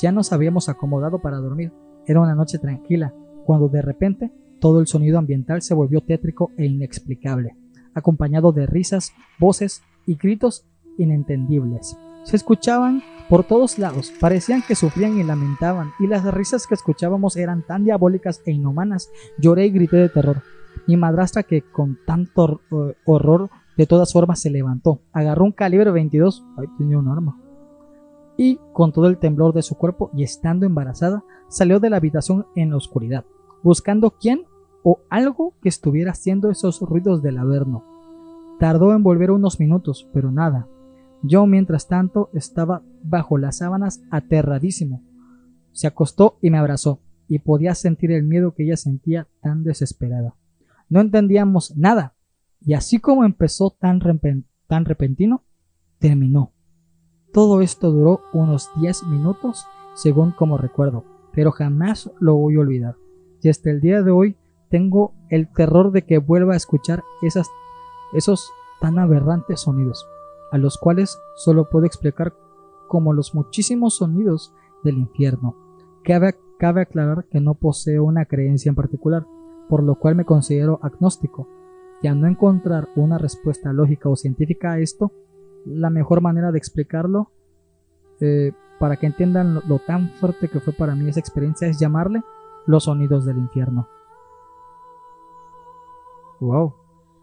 Ya 0.00 0.12
nos 0.12 0.32
habíamos 0.32 0.68
acomodado 0.68 1.20
para 1.20 1.38
dormir. 1.38 1.72
Era 2.06 2.20
una 2.20 2.34
noche 2.34 2.58
tranquila, 2.58 3.14
cuando 3.44 3.68
de 3.68 3.82
repente 3.82 4.32
todo 4.60 4.80
el 4.80 4.86
sonido 4.86 5.18
ambiental 5.18 5.62
se 5.62 5.74
volvió 5.74 6.00
tétrico 6.00 6.50
e 6.56 6.66
inexplicable, 6.66 7.56
acompañado 7.94 8.52
de 8.52 8.66
risas, 8.66 9.12
voces 9.38 9.82
y 10.06 10.16
gritos 10.16 10.64
inentendibles. 10.98 11.96
Se 12.24 12.36
escuchaban 12.36 13.02
por 13.28 13.44
todos 13.44 13.78
lados, 13.78 14.12
parecían 14.20 14.62
que 14.62 14.74
sufrían 14.74 15.18
y 15.18 15.24
lamentaban, 15.24 15.90
y 15.98 16.06
las 16.06 16.24
risas 16.32 16.66
que 16.66 16.74
escuchábamos 16.74 17.36
eran 17.36 17.62
tan 17.66 17.84
diabólicas 17.84 18.42
e 18.46 18.52
inhumanas. 18.52 19.10
Lloré 19.38 19.66
y 19.66 19.70
grité 19.70 19.96
de 19.96 20.08
terror. 20.08 20.42
Mi 20.86 20.96
madrastra, 20.96 21.42
que 21.42 21.62
con 21.62 21.98
tanto 22.06 22.60
eh, 22.70 22.94
horror 23.04 23.50
de 23.76 23.86
todas 23.86 24.12
formas 24.12 24.40
se 24.40 24.50
levantó, 24.50 25.00
agarró 25.12 25.44
un 25.44 25.52
calibre 25.52 25.90
22, 25.90 26.44
ahí 26.58 26.66
tenía 26.78 26.98
un 26.98 27.08
arma, 27.08 27.40
y 28.36 28.58
con 28.72 28.92
todo 28.92 29.06
el 29.06 29.18
temblor 29.18 29.54
de 29.54 29.62
su 29.62 29.76
cuerpo 29.76 30.10
y 30.14 30.22
estando 30.22 30.66
embarazada, 30.66 31.24
salió 31.48 31.80
de 31.80 31.90
la 31.90 31.96
habitación 31.96 32.46
en 32.54 32.70
la 32.70 32.76
oscuridad, 32.76 33.24
buscando 33.62 34.12
quién 34.12 34.44
o 34.82 35.00
algo 35.10 35.54
que 35.62 35.68
estuviera 35.68 36.12
haciendo 36.12 36.50
esos 36.50 36.80
ruidos 36.80 37.22
del 37.22 37.38
averno. 37.38 37.84
Tardó 38.58 38.92
en 38.92 39.02
volver 39.02 39.30
unos 39.30 39.60
minutos, 39.60 40.08
pero 40.12 40.30
nada. 40.30 40.66
Yo, 41.22 41.46
mientras 41.46 41.86
tanto, 41.86 42.30
estaba 42.32 42.82
bajo 43.02 43.38
las 43.38 43.58
sábanas 43.58 44.02
aterradísimo. 44.10 45.02
Se 45.72 45.86
acostó 45.86 46.38
y 46.42 46.50
me 46.50 46.58
abrazó, 46.58 47.00
y 47.28 47.38
podía 47.38 47.74
sentir 47.74 48.12
el 48.12 48.24
miedo 48.24 48.54
que 48.54 48.64
ella 48.64 48.76
sentía 48.76 49.28
tan 49.40 49.62
desesperada. 49.62 50.34
No 50.88 51.00
entendíamos 51.00 51.76
nada, 51.76 52.14
y 52.64 52.74
así 52.74 52.98
como 52.98 53.24
empezó 53.24 53.70
tan, 53.70 54.00
repentino, 54.00 55.42
terminó. 55.98 56.52
Todo 57.32 57.60
esto 57.60 57.90
duró 57.90 58.20
unos 58.32 58.70
10 58.80 59.04
minutos, 59.04 59.66
según 59.94 60.32
como 60.32 60.58
recuerdo, 60.58 61.04
pero 61.32 61.50
jamás 61.50 62.10
lo 62.20 62.36
voy 62.36 62.56
a 62.56 62.60
olvidar. 62.60 62.96
Y 63.42 63.48
hasta 63.48 63.70
el 63.70 63.80
día 63.80 64.02
de 64.02 64.10
hoy 64.10 64.36
tengo 64.68 65.14
el 65.28 65.50
terror 65.52 65.92
de 65.92 66.02
que 66.02 66.18
vuelva 66.18 66.54
a 66.54 66.56
escuchar 66.56 67.02
esos 67.22 68.50
tan 68.80 68.98
aberrantes 68.98 69.60
sonidos, 69.60 70.06
a 70.50 70.58
los 70.58 70.78
cuales 70.78 71.18
solo 71.36 71.68
puedo 71.68 71.86
explicar 71.86 72.34
como 72.88 73.12
los 73.12 73.34
muchísimos 73.34 73.96
sonidos 73.96 74.54
del 74.84 74.98
infierno. 74.98 75.56
Cabe, 76.04 76.36
cabe 76.58 76.82
aclarar 76.82 77.24
que 77.30 77.40
no 77.40 77.54
poseo 77.54 78.04
una 78.04 78.26
creencia 78.26 78.68
en 78.68 78.74
particular, 78.74 79.26
por 79.68 79.82
lo 79.82 79.94
cual 79.96 80.14
me 80.14 80.24
considero 80.24 80.78
agnóstico, 80.82 81.48
y 82.02 82.08
al 82.08 82.20
no 82.20 82.26
encontrar 82.26 82.88
una 82.96 83.16
respuesta 83.16 83.72
lógica 83.72 84.08
o 84.08 84.16
científica 84.16 84.72
a 84.72 84.78
esto, 84.78 85.12
la 85.64 85.88
mejor 85.88 86.20
manera 86.20 86.50
de 86.50 86.58
explicarlo, 86.58 87.30
eh, 88.20 88.52
para 88.78 88.96
que 88.96 89.06
entiendan 89.06 89.54
lo, 89.54 89.78
tan 89.78 90.10
fuerte 90.10 90.48
que 90.48 90.60
fue 90.60 90.72
para 90.72 90.96
mí 90.96 91.08
esa 91.08 91.20
experiencia, 91.20 91.68
es 91.68 91.78
llamarle 91.78 92.22
los 92.66 92.84
sonidos 92.84 93.24
del 93.24 93.38
infierno. 93.38 93.86
Wow, 96.40 96.74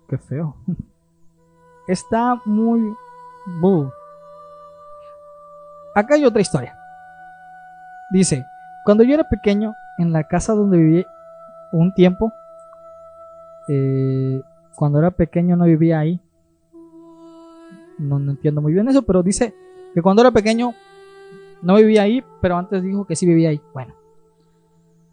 qué 0.08 0.18
feo. 0.18 0.56
Está 1.88 2.42
muy... 2.46 2.96
Acá 5.94 6.15
hay 6.15 6.24
otra 6.24 6.42
historia. 6.42 6.78
Dice, 8.12 8.46
cuando 8.86 9.04
yo 9.04 9.15
era 9.15 9.28
pequeño, 9.28 9.74
en 9.98 10.13
la 10.13 10.24
casa 10.24 10.54
donde 10.54 10.78
viví 10.78 11.06
un 11.74 11.94
tiempo, 11.94 12.32
eh, 13.68 14.42
cuando 14.75 14.99
era 14.99 15.12
pequeño 15.12 15.55
no 15.55 15.65
vivía 15.65 15.99
ahí. 15.99 16.19
No, 17.97 18.17
entiendo 18.17 18.62
muy 18.62 18.73
bien 18.73 18.88
eso, 18.88 19.01
pero 19.01 19.23
dice 19.23 19.53
que 19.93 20.01
cuando 20.01 20.21
era 20.21 20.32
pequeño 20.32 20.73
no 21.62 21.75
vivía 21.75 22.03
ahí, 22.03 22.23
pero 22.41 22.55
antes 22.58 22.82
dijo 22.82 23.05
que 23.05 23.15
sí 23.15 23.25
vivía 23.25 23.49
ahí. 23.49 23.62
Bueno, 23.73 23.93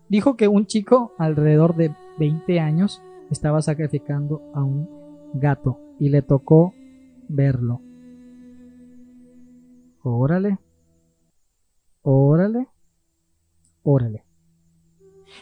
dijo 0.09 0.37
que 0.37 0.47
un 0.47 0.66
chico 0.66 1.12
alrededor 1.19 1.75
de 1.75 1.95
20 2.19 2.61
años 2.61 3.03
estaba 3.31 3.61
sacrificando 3.61 4.40
a 4.55 4.62
un 4.62 4.88
gato 5.35 5.79
y 5.99 6.11
le 6.11 6.23
tocó 6.23 6.73
verlo. 7.29 7.81
Órale. 10.03 10.59
Órale. 12.03 12.69
Órale. 13.83 14.25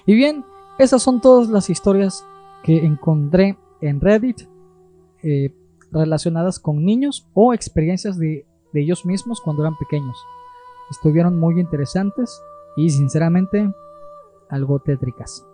Y 0.07 0.15
bien, 0.15 0.45
esas 0.79 1.03
son 1.03 1.21
todas 1.21 1.49
las 1.49 1.69
historias 1.69 2.25
que 2.63 2.85
encontré 2.85 3.59
en 3.89 4.01
Reddit 4.01 4.43
eh, 5.23 5.55
relacionadas 5.93 6.59
con 6.59 6.85
niños 6.85 7.29
o 7.35 7.53
experiencias 7.55 8.19
de, 8.19 8.47
de 8.73 8.81
ellos 8.81 9.07
mismos 9.07 9.41
cuando 9.41 9.63
eran 9.63 9.77
pequeños. 9.79 10.17
Estuvieron 10.91 11.39
muy 11.39 11.61
interesantes 11.61 12.41
y 12.77 12.91
sinceramente 12.91 13.71
algo 14.49 14.79
tétricas. 14.81 15.47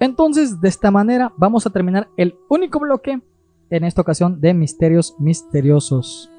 Entonces, 0.00 0.60
de 0.60 0.68
esta 0.68 0.90
manera 0.90 1.32
vamos 1.36 1.66
a 1.66 1.70
terminar 1.70 2.08
el 2.16 2.36
único 2.48 2.80
bloque 2.80 3.20
en 3.70 3.84
esta 3.84 4.02
ocasión 4.02 4.40
de 4.40 4.54
misterios 4.54 5.14
misteriosos. 5.18 6.31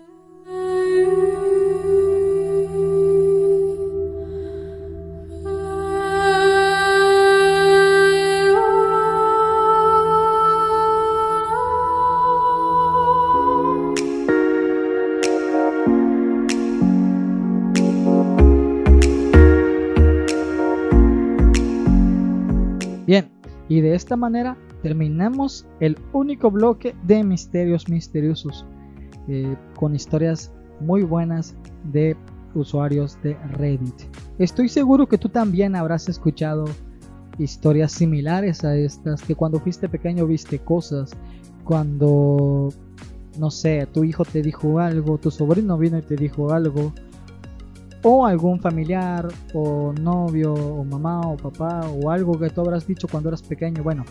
De 23.94 23.98
esta 23.98 24.18
manera 24.18 24.58
terminamos 24.82 25.68
el 25.80 26.00
único 26.14 26.50
bloque 26.50 26.96
de 27.04 27.24
misterios 27.24 27.88
misteriosos 27.88 28.66
eh, 29.28 29.56
con 29.76 29.94
historias 29.94 30.52
muy 30.80 31.04
buenas 31.04 31.56
de 31.92 32.18
usuarios 32.56 33.22
de 33.22 33.36
Reddit. 33.52 33.94
Estoy 34.40 34.68
seguro 34.68 35.08
que 35.08 35.20
tú 35.20 35.30
también 35.30 35.76
habrás 35.76 36.10
escuchado 36.10 36.66
historias 37.38 37.92
similares 37.92 38.64
a 38.64 38.76
estas, 38.76 39.22
que 39.22 39.36
cuando 39.36 39.60
fuiste 39.60 39.88
pequeño 39.88 40.26
viste 40.26 40.58
cosas, 40.58 41.12
cuando, 41.64 42.70
no 43.38 43.52
sé, 43.52 43.88
tu 43.94 44.04
hijo 44.04 44.26
te 44.26 44.42
dijo 44.42 44.80
algo, 44.80 45.20
tu 45.20 45.30
sobrino 45.30 45.78
vino 45.78 46.00
y 46.00 46.02
te 46.02 46.16
dijo 46.16 46.52
algo, 46.52 46.94
o 48.04 48.26
algún 48.26 48.60
familiar 48.60 49.28
o 49.54 49.94
novio 49.94 50.54
o 50.54 50.84
mamá 50.84 51.22
o 51.22 51.38
papá 51.38 51.82
o 51.90 52.10
algo 52.10 52.38
que 52.38 52.50
tú 52.50 52.62
habrás 52.62 52.86
dicho 52.86 53.08
cuando 53.08 53.30
eras 53.30 53.42
pequeño. 53.42 53.82
Bueno, 53.82 54.04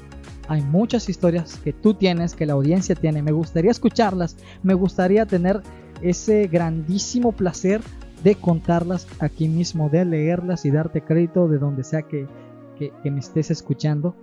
hay 0.49 0.63
muchas 0.63 1.09
historias 1.09 1.59
que 1.59 1.73
tú 1.73 1.95
tienes, 1.95 2.35
que 2.35 2.47
la 2.47 2.55
audiencia 2.55 2.95
tiene. 2.95 3.23
Me 3.23 3.33
gustaría 3.33 3.71
escucharlas, 3.71 4.37
me 4.63 4.75
gustaría 4.75 5.27
tener 5.27 5.61
ese 6.01 6.49
grandísimo 6.49 7.33
placer 7.33 7.83
de 8.25 8.35
contarlas 8.35 9.07
aquí 9.21 9.49
mismo, 9.49 9.91
de 9.91 10.05
leerlas 10.05 10.65
y 10.65 10.71
darte 10.71 11.03
crédito 11.03 11.47
de 11.47 11.59
donde 11.59 11.85
sea 11.85 12.03
que, 12.03 12.27
que 12.79 13.11
me 13.11 13.21
estés 13.21 13.51
escuchando. 13.51 14.17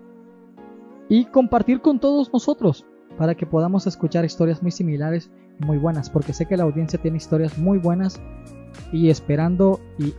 Y 1.08 1.25
compartir 1.25 1.82
con 1.82 1.99
todos 1.99 2.32
nosotros 2.34 2.86
para 3.17 3.36
que 3.36 3.45
podamos 3.45 3.86
escuchar 3.88 4.25
historias 4.25 4.62
muy 4.62 4.71
similares 4.71 5.29
muy 5.60 5.78
buenas, 5.78 6.10
porque 6.10 6.34
sé 6.34 6.45
que 6.45 6.58
la 6.58 6.63
audiencia 6.63 7.00
tiene 7.02 7.17
historias 7.17 7.58
muy 7.58 7.78
buenas 7.78 8.19
y 8.91 9.10
esperando 9.10 9.80
y 9.98 10.13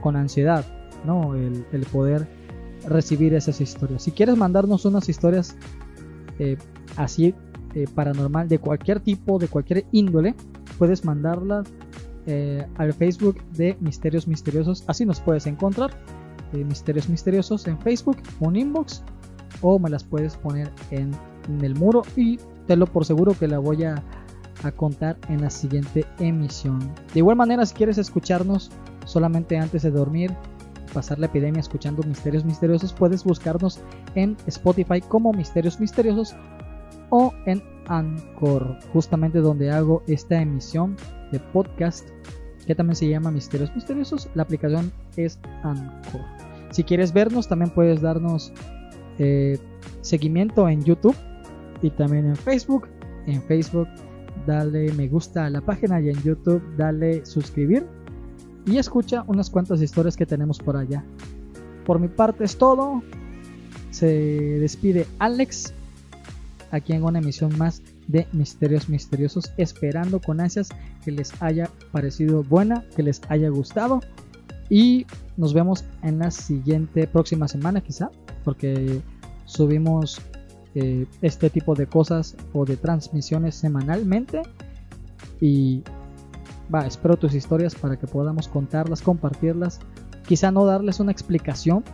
con 0.00 0.16
ansiedad 0.16 0.64
¿no? 1.04 1.34
El, 1.34 1.86
poder 1.92 2.26
recibir 2.86 3.34
esas 3.34 3.60
historias. 3.60 4.02
Si 4.02 4.12
quieres 4.12 4.36
mandarnos 4.36 4.84
unas 4.84 5.08
historias 5.08 5.56
eh, 6.38 6.56
así 6.96 7.34
eh, 7.74 7.86
paranormal 7.94 8.48
de 8.48 8.58
cualquier 8.58 9.00
tipo, 9.00 9.38
de 9.38 9.48
cualquier 9.48 9.84
índole, 9.92 10.34
puedes 10.78 11.04
mandarlas 11.04 11.66
eh, 12.26 12.66
al 12.76 12.92
Facebook 12.92 13.42
de 13.52 13.76
Misterios 13.80 14.28
Misteriosos. 14.28 14.84
Así 14.86 15.04
nos 15.04 15.20
puedes 15.20 15.46
encontrar. 15.46 15.90
Misterios 16.52 17.10
Misteriosos 17.10 17.66
en 17.66 17.78
Facebook, 17.78 18.16
un 18.40 18.56
inbox, 18.56 19.02
o 19.60 19.78
me 19.78 19.90
las 19.90 20.02
puedes 20.02 20.34
poner 20.36 20.70
en, 20.90 21.10
en 21.46 21.62
el 21.62 21.74
muro 21.74 22.02
y 22.16 22.38
te 22.66 22.74
lo 22.74 22.86
por 22.86 23.04
seguro 23.04 23.34
que 23.38 23.46
la 23.46 23.58
voy 23.58 23.84
a 23.84 24.02
a 24.62 24.72
contar 24.72 25.16
en 25.28 25.42
la 25.42 25.50
siguiente 25.50 26.04
emisión. 26.18 26.78
De 27.12 27.20
igual 27.20 27.36
manera, 27.36 27.64
si 27.66 27.74
quieres 27.74 27.98
escucharnos 27.98 28.70
solamente 29.04 29.56
antes 29.56 29.82
de 29.82 29.90
dormir, 29.90 30.34
pasar 30.92 31.18
la 31.18 31.26
epidemia 31.26 31.60
escuchando 31.60 32.02
Misterios 32.02 32.44
Misteriosos, 32.44 32.92
puedes 32.92 33.24
buscarnos 33.24 33.80
en 34.14 34.36
Spotify 34.46 35.00
como 35.00 35.32
Misterios 35.32 35.80
Misteriosos 35.80 36.34
o 37.10 37.32
en 37.46 37.62
Anchor, 37.88 38.78
justamente 38.92 39.40
donde 39.40 39.70
hago 39.70 40.02
esta 40.06 40.40
emisión 40.40 40.96
de 41.32 41.40
podcast 41.40 42.08
que 42.66 42.74
también 42.74 42.96
se 42.96 43.08
llama 43.08 43.30
Misterios 43.30 43.74
Misteriosos. 43.74 44.28
La 44.34 44.42
aplicación 44.42 44.92
es 45.16 45.38
Anchor. 45.62 46.20
Si 46.70 46.84
quieres 46.84 47.12
vernos, 47.12 47.48
también 47.48 47.70
puedes 47.70 48.02
darnos 48.02 48.52
eh, 49.18 49.58
seguimiento 50.02 50.68
en 50.68 50.84
YouTube 50.84 51.16
y 51.80 51.90
también 51.90 52.26
en 52.26 52.36
Facebook. 52.36 52.88
En 53.26 53.42
Facebook 53.42 53.88
dale 54.48 54.90
me 54.94 55.08
gusta 55.08 55.44
a 55.44 55.50
la 55.50 55.60
página 55.60 56.00
y 56.00 56.08
en 56.08 56.22
YouTube 56.22 56.62
dale 56.78 57.24
suscribir 57.26 57.86
y 58.64 58.78
escucha 58.78 59.22
unas 59.26 59.50
cuantas 59.50 59.82
historias 59.82 60.16
que 60.16 60.24
tenemos 60.24 60.58
por 60.58 60.76
allá. 60.76 61.04
Por 61.84 62.00
mi 62.00 62.08
parte 62.08 62.44
es 62.44 62.56
todo. 62.56 63.02
Se 63.90 64.06
despide 64.06 65.06
Alex 65.18 65.74
aquí 66.70 66.94
en 66.94 67.04
una 67.04 67.18
emisión 67.18 67.56
más 67.58 67.82
de 68.06 68.26
Misterios 68.32 68.88
Misteriosos, 68.88 69.52
esperando 69.58 70.18
con 70.18 70.40
ansias 70.40 70.70
que 71.04 71.12
les 71.12 71.30
haya 71.42 71.70
parecido 71.92 72.42
buena, 72.42 72.84
que 72.96 73.02
les 73.02 73.20
haya 73.28 73.50
gustado 73.50 74.00
y 74.70 75.06
nos 75.36 75.52
vemos 75.52 75.84
en 76.02 76.18
la 76.18 76.30
siguiente 76.30 77.06
próxima 77.06 77.48
semana 77.48 77.82
quizá, 77.82 78.10
porque 78.44 79.00
subimos 79.44 80.20
este 81.22 81.50
tipo 81.50 81.74
de 81.74 81.86
cosas 81.86 82.36
o 82.52 82.64
de 82.64 82.76
transmisiones 82.76 83.54
semanalmente. 83.54 84.42
Y 85.40 85.82
va, 86.72 86.86
espero 86.86 87.16
tus 87.16 87.34
historias 87.34 87.74
para 87.74 87.96
que 87.96 88.06
podamos 88.06 88.48
contarlas, 88.48 89.02
compartirlas. 89.02 89.80
Quizá 90.26 90.50
no 90.50 90.64
darles 90.64 91.00
una 91.00 91.12
explicación, 91.12 91.84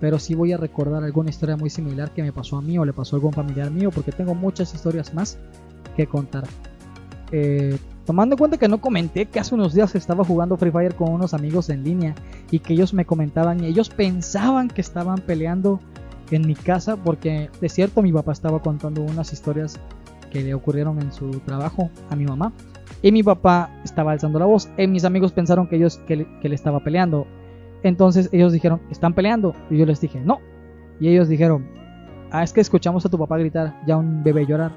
pero 0.00 0.18
sí 0.18 0.34
voy 0.34 0.52
a 0.52 0.56
recordar 0.56 1.02
alguna 1.02 1.30
historia 1.30 1.56
muy 1.56 1.70
similar 1.70 2.12
que 2.12 2.22
me 2.22 2.32
pasó 2.32 2.58
a 2.58 2.62
mí 2.62 2.78
o 2.78 2.84
le 2.84 2.92
pasó 2.92 3.16
a 3.16 3.18
algún 3.18 3.32
familiar 3.32 3.70
mío, 3.70 3.90
porque 3.90 4.12
tengo 4.12 4.34
muchas 4.34 4.74
historias 4.74 5.14
más 5.14 5.38
que 5.96 6.06
contar. 6.06 6.44
Eh, 7.32 7.78
tomando 8.04 8.34
en 8.34 8.38
cuenta 8.38 8.58
que 8.58 8.68
no 8.68 8.80
comenté 8.80 9.26
que 9.26 9.40
hace 9.40 9.54
unos 9.54 9.74
días 9.74 9.94
estaba 9.94 10.24
jugando 10.24 10.56
Free 10.56 10.70
Fire 10.70 10.94
con 10.94 11.10
unos 11.10 11.34
amigos 11.34 11.70
en 11.70 11.84
línea 11.84 12.14
y 12.50 12.58
que 12.58 12.74
ellos 12.74 12.92
me 12.92 13.06
comentaban 13.06 13.64
y 13.64 13.66
ellos 13.66 13.88
pensaban 13.88 14.68
que 14.68 14.80
estaban 14.80 15.18
peleando 15.20 15.80
en 16.30 16.46
mi 16.46 16.54
casa 16.54 16.96
porque 16.96 17.50
de 17.60 17.68
cierto 17.68 18.02
mi 18.02 18.12
papá 18.12 18.32
estaba 18.32 18.60
contando 18.60 19.02
unas 19.02 19.32
historias 19.32 19.78
que 20.34 20.42
le 20.42 20.52
ocurrieron 20.52 21.00
en 21.00 21.12
su 21.12 21.30
trabajo 21.40 21.90
a 22.10 22.16
mi 22.16 22.26
mamá. 22.26 22.52
Y 23.02 23.12
mi 23.12 23.22
papá 23.22 23.70
estaba 23.84 24.12
alzando 24.12 24.38
la 24.38 24.46
voz 24.46 24.68
y 24.76 24.86
mis 24.86 25.04
amigos 25.04 25.32
pensaron 25.32 25.68
que 25.68 25.76
ellos 25.76 25.98
que 26.08 26.16
le, 26.16 26.54
estaba 26.54 26.80
peleando. 26.80 27.26
Entonces 27.82 28.28
ellos 28.32 28.52
dijeron 28.52 28.80
están 28.90 29.14
peleando 29.14 29.54
y 29.70 29.78
yo 29.78 29.86
les 29.86 30.00
dije 30.00 30.20
no 30.20 30.40
y 31.00 31.08
ellos 31.08 31.28
dijeron 31.28 31.66
ah 32.30 32.42
es 32.42 32.52
que 32.52 32.60
escuchamos 32.60 33.04
a 33.04 33.10
tu 33.10 33.18
papá 33.18 33.36
gritar 33.36 33.78
ya 33.86 33.96
un 33.96 34.22
bebé 34.22 34.46
llorar 34.46 34.72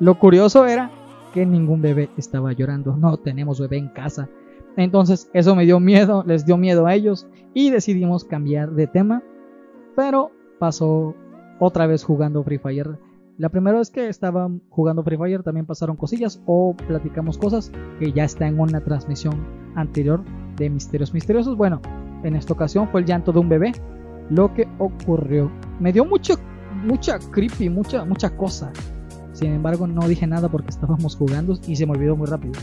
lo 0.00 0.18
curioso 0.18 0.64
era 0.64 0.90
que 1.34 1.44
ningún 1.44 1.82
bebé 1.82 2.08
estaba 2.16 2.52
llorando 2.52 2.96
no 2.96 3.16
tenemos 3.18 3.60
bebé 3.60 3.76
en 3.76 3.88
casa. 3.88 4.28
Entonces 4.76 5.30
eso 5.34 5.54
me 5.54 5.66
dio 5.66 5.80
miedo 5.80 6.24
les 6.26 6.46
dio 6.46 6.56
miedo 6.56 6.86
a 6.86 6.94
ellos 6.94 7.28
y 7.52 7.70
decidimos 7.70 8.24
cambiar 8.24 8.70
de 8.72 8.86
tema 8.86 9.22
pero 9.94 10.30
pasó 10.58 11.14
otra 11.58 11.86
vez 11.86 12.04
jugando 12.04 12.42
Free 12.42 12.58
Fire. 12.58 12.98
La 13.36 13.48
primera 13.48 13.78
vez 13.78 13.90
que 13.90 14.08
estaba 14.08 14.48
jugando 14.70 15.02
Free 15.02 15.16
Fire 15.16 15.42
también 15.42 15.66
pasaron 15.66 15.96
cosillas 15.96 16.40
o 16.46 16.74
platicamos 16.76 17.38
cosas 17.38 17.72
que 17.98 18.12
ya 18.12 18.24
está 18.24 18.46
en 18.46 18.60
una 18.60 18.80
transmisión 18.80 19.44
anterior 19.74 20.22
de 20.56 20.70
Misterios 20.70 21.12
Misteriosos. 21.12 21.56
Bueno, 21.56 21.80
en 22.22 22.36
esta 22.36 22.52
ocasión 22.52 22.88
fue 22.88 23.00
el 23.00 23.06
llanto 23.06 23.32
de 23.32 23.40
un 23.40 23.48
bebé. 23.48 23.72
Lo 24.30 24.54
que 24.54 24.66
ocurrió. 24.78 25.50
Me 25.80 25.92
dio 25.92 26.04
mucha, 26.04 26.34
mucha 26.84 27.18
creepy, 27.18 27.68
mucha, 27.68 28.04
mucha 28.04 28.34
cosa. 28.36 28.72
Sin 29.32 29.52
embargo, 29.52 29.86
no 29.86 30.06
dije 30.08 30.26
nada 30.26 30.48
porque 30.48 30.70
estábamos 30.70 31.16
jugando 31.16 31.58
y 31.66 31.76
se 31.76 31.86
me 31.86 31.92
olvidó 31.92 32.16
muy 32.16 32.26
rápido. 32.26 32.54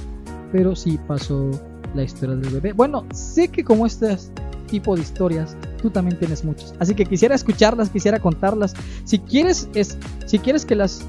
Pero 0.51 0.75
sí 0.75 0.99
pasó 1.07 1.51
la 1.95 2.03
historia 2.03 2.35
del 2.35 2.53
bebé. 2.53 2.73
Bueno, 2.73 3.05
sé 3.13 3.47
que 3.47 3.63
como 3.63 3.85
estas 3.85 4.31
tipo 4.67 4.95
de 4.95 5.01
historias, 5.01 5.55
tú 5.81 5.89
también 5.89 6.17
tienes 6.17 6.43
muchas. 6.45 6.73
Así 6.79 6.95
que 6.95 7.05
quisiera 7.05 7.35
escucharlas, 7.35 7.89
quisiera 7.89 8.19
contarlas. 8.19 8.73
Si 9.03 9.19
quieres, 9.19 9.67
es, 9.75 9.97
si 10.25 10.39
quieres 10.39 10.65
que 10.65 10.75
las 10.75 11.05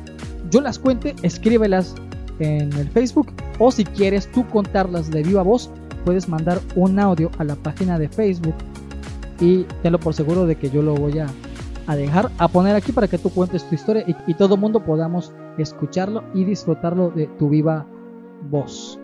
yo 0.50 0.60
las 0.60 0.78
cuente, 0.78 1.14
escríbelas 1.22 1.94
en 2.38 2.72
el 2.74 2.88
Facebook 2.90 3.32
o 3.58 3.70
si 3.70 3.84
quieres 3.84 4.30
tú 4.32 4.46
contarlas 4.48 5.10
de 5.10 5.22
viva 5.22 5.42
voz, 5.42 5.70
puedes 6.04 6.28
mandar 6.28 6.60
un 6.76 6.98
audio 6.98 7.30
a 7.38 7.44
la 7.44 7.56
página 7.56 7.98
de 7.98 8.08
Facebook 8.08 8.54
y 9.40 9.64
tenlo 9.82 9.98
por 9.98 10.12
seguro 10.12 10.44
de 10.44 10.56
que 10.56 10.68
yo 10.68 10.82
lo 10.82 10.94
voy 10.94 11.20
a, 11.20 11.26
a 11.86 11.96
dejar 11.96 12.30
a 12.38 12.48
poner 12.48 12.76
aquí 12.76 12.92
para 12.92 13.08
que 13.08 13.18
tú 13.18 13.30
cuentes 13.30 13.66
tu 13.68 13.74
historia 13.74 14.04
y, 14.06 14.14
y 14.26 14.34
todo 14.34 14.56
el 14.56 14.60
mundo 14.60 14.84
podamos 14.84 15.32
escucharlo 15.56 16.24
y 16.34 16.44
disfrutarlo 16.44 17.10
de 17.10 17.28
tu 17.38 17.48
viva 17.48 17.86
voz. 18.50 18.98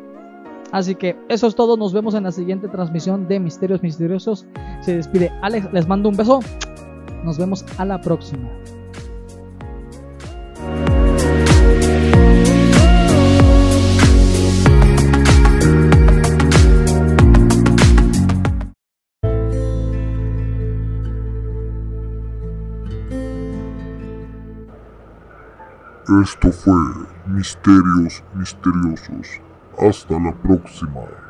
Así 0.72 0.94
que 0.94 1.16
eso 1.28 1.46
es 1.46 1.54
todo, 1.54 1.76
nos 1.76 1.92
vemos 1.92 2.14
en 2.14 2.24
la 2.24 2.33
siguiente 2.33 2.68
transmisión 2.68 3.26
de 3.26 3.40
Misterios 3.40 3.83
Misteriosos. 3.83 4.46
Se 4.83 4.96
despide 4.96 5.33
Alex, 5.42 5.72
les 5.72 5.88
mando 5.88 6.09
un 6.09 6.16
beso. 6.16 6.40
Nos 7.24 7.38
vemos 7.38 7.64
a 7.78 7.85
la 7.85 8.00
próxima. 8.00 8.48
Esto 26.22 26.50
fue 26.52 26.74
Misterios 27.26 28.22
Misteriosos. 28.35 29.47
Hasta 29.80 30.18
la 30.18 30.32
próxima. 30.42 31.27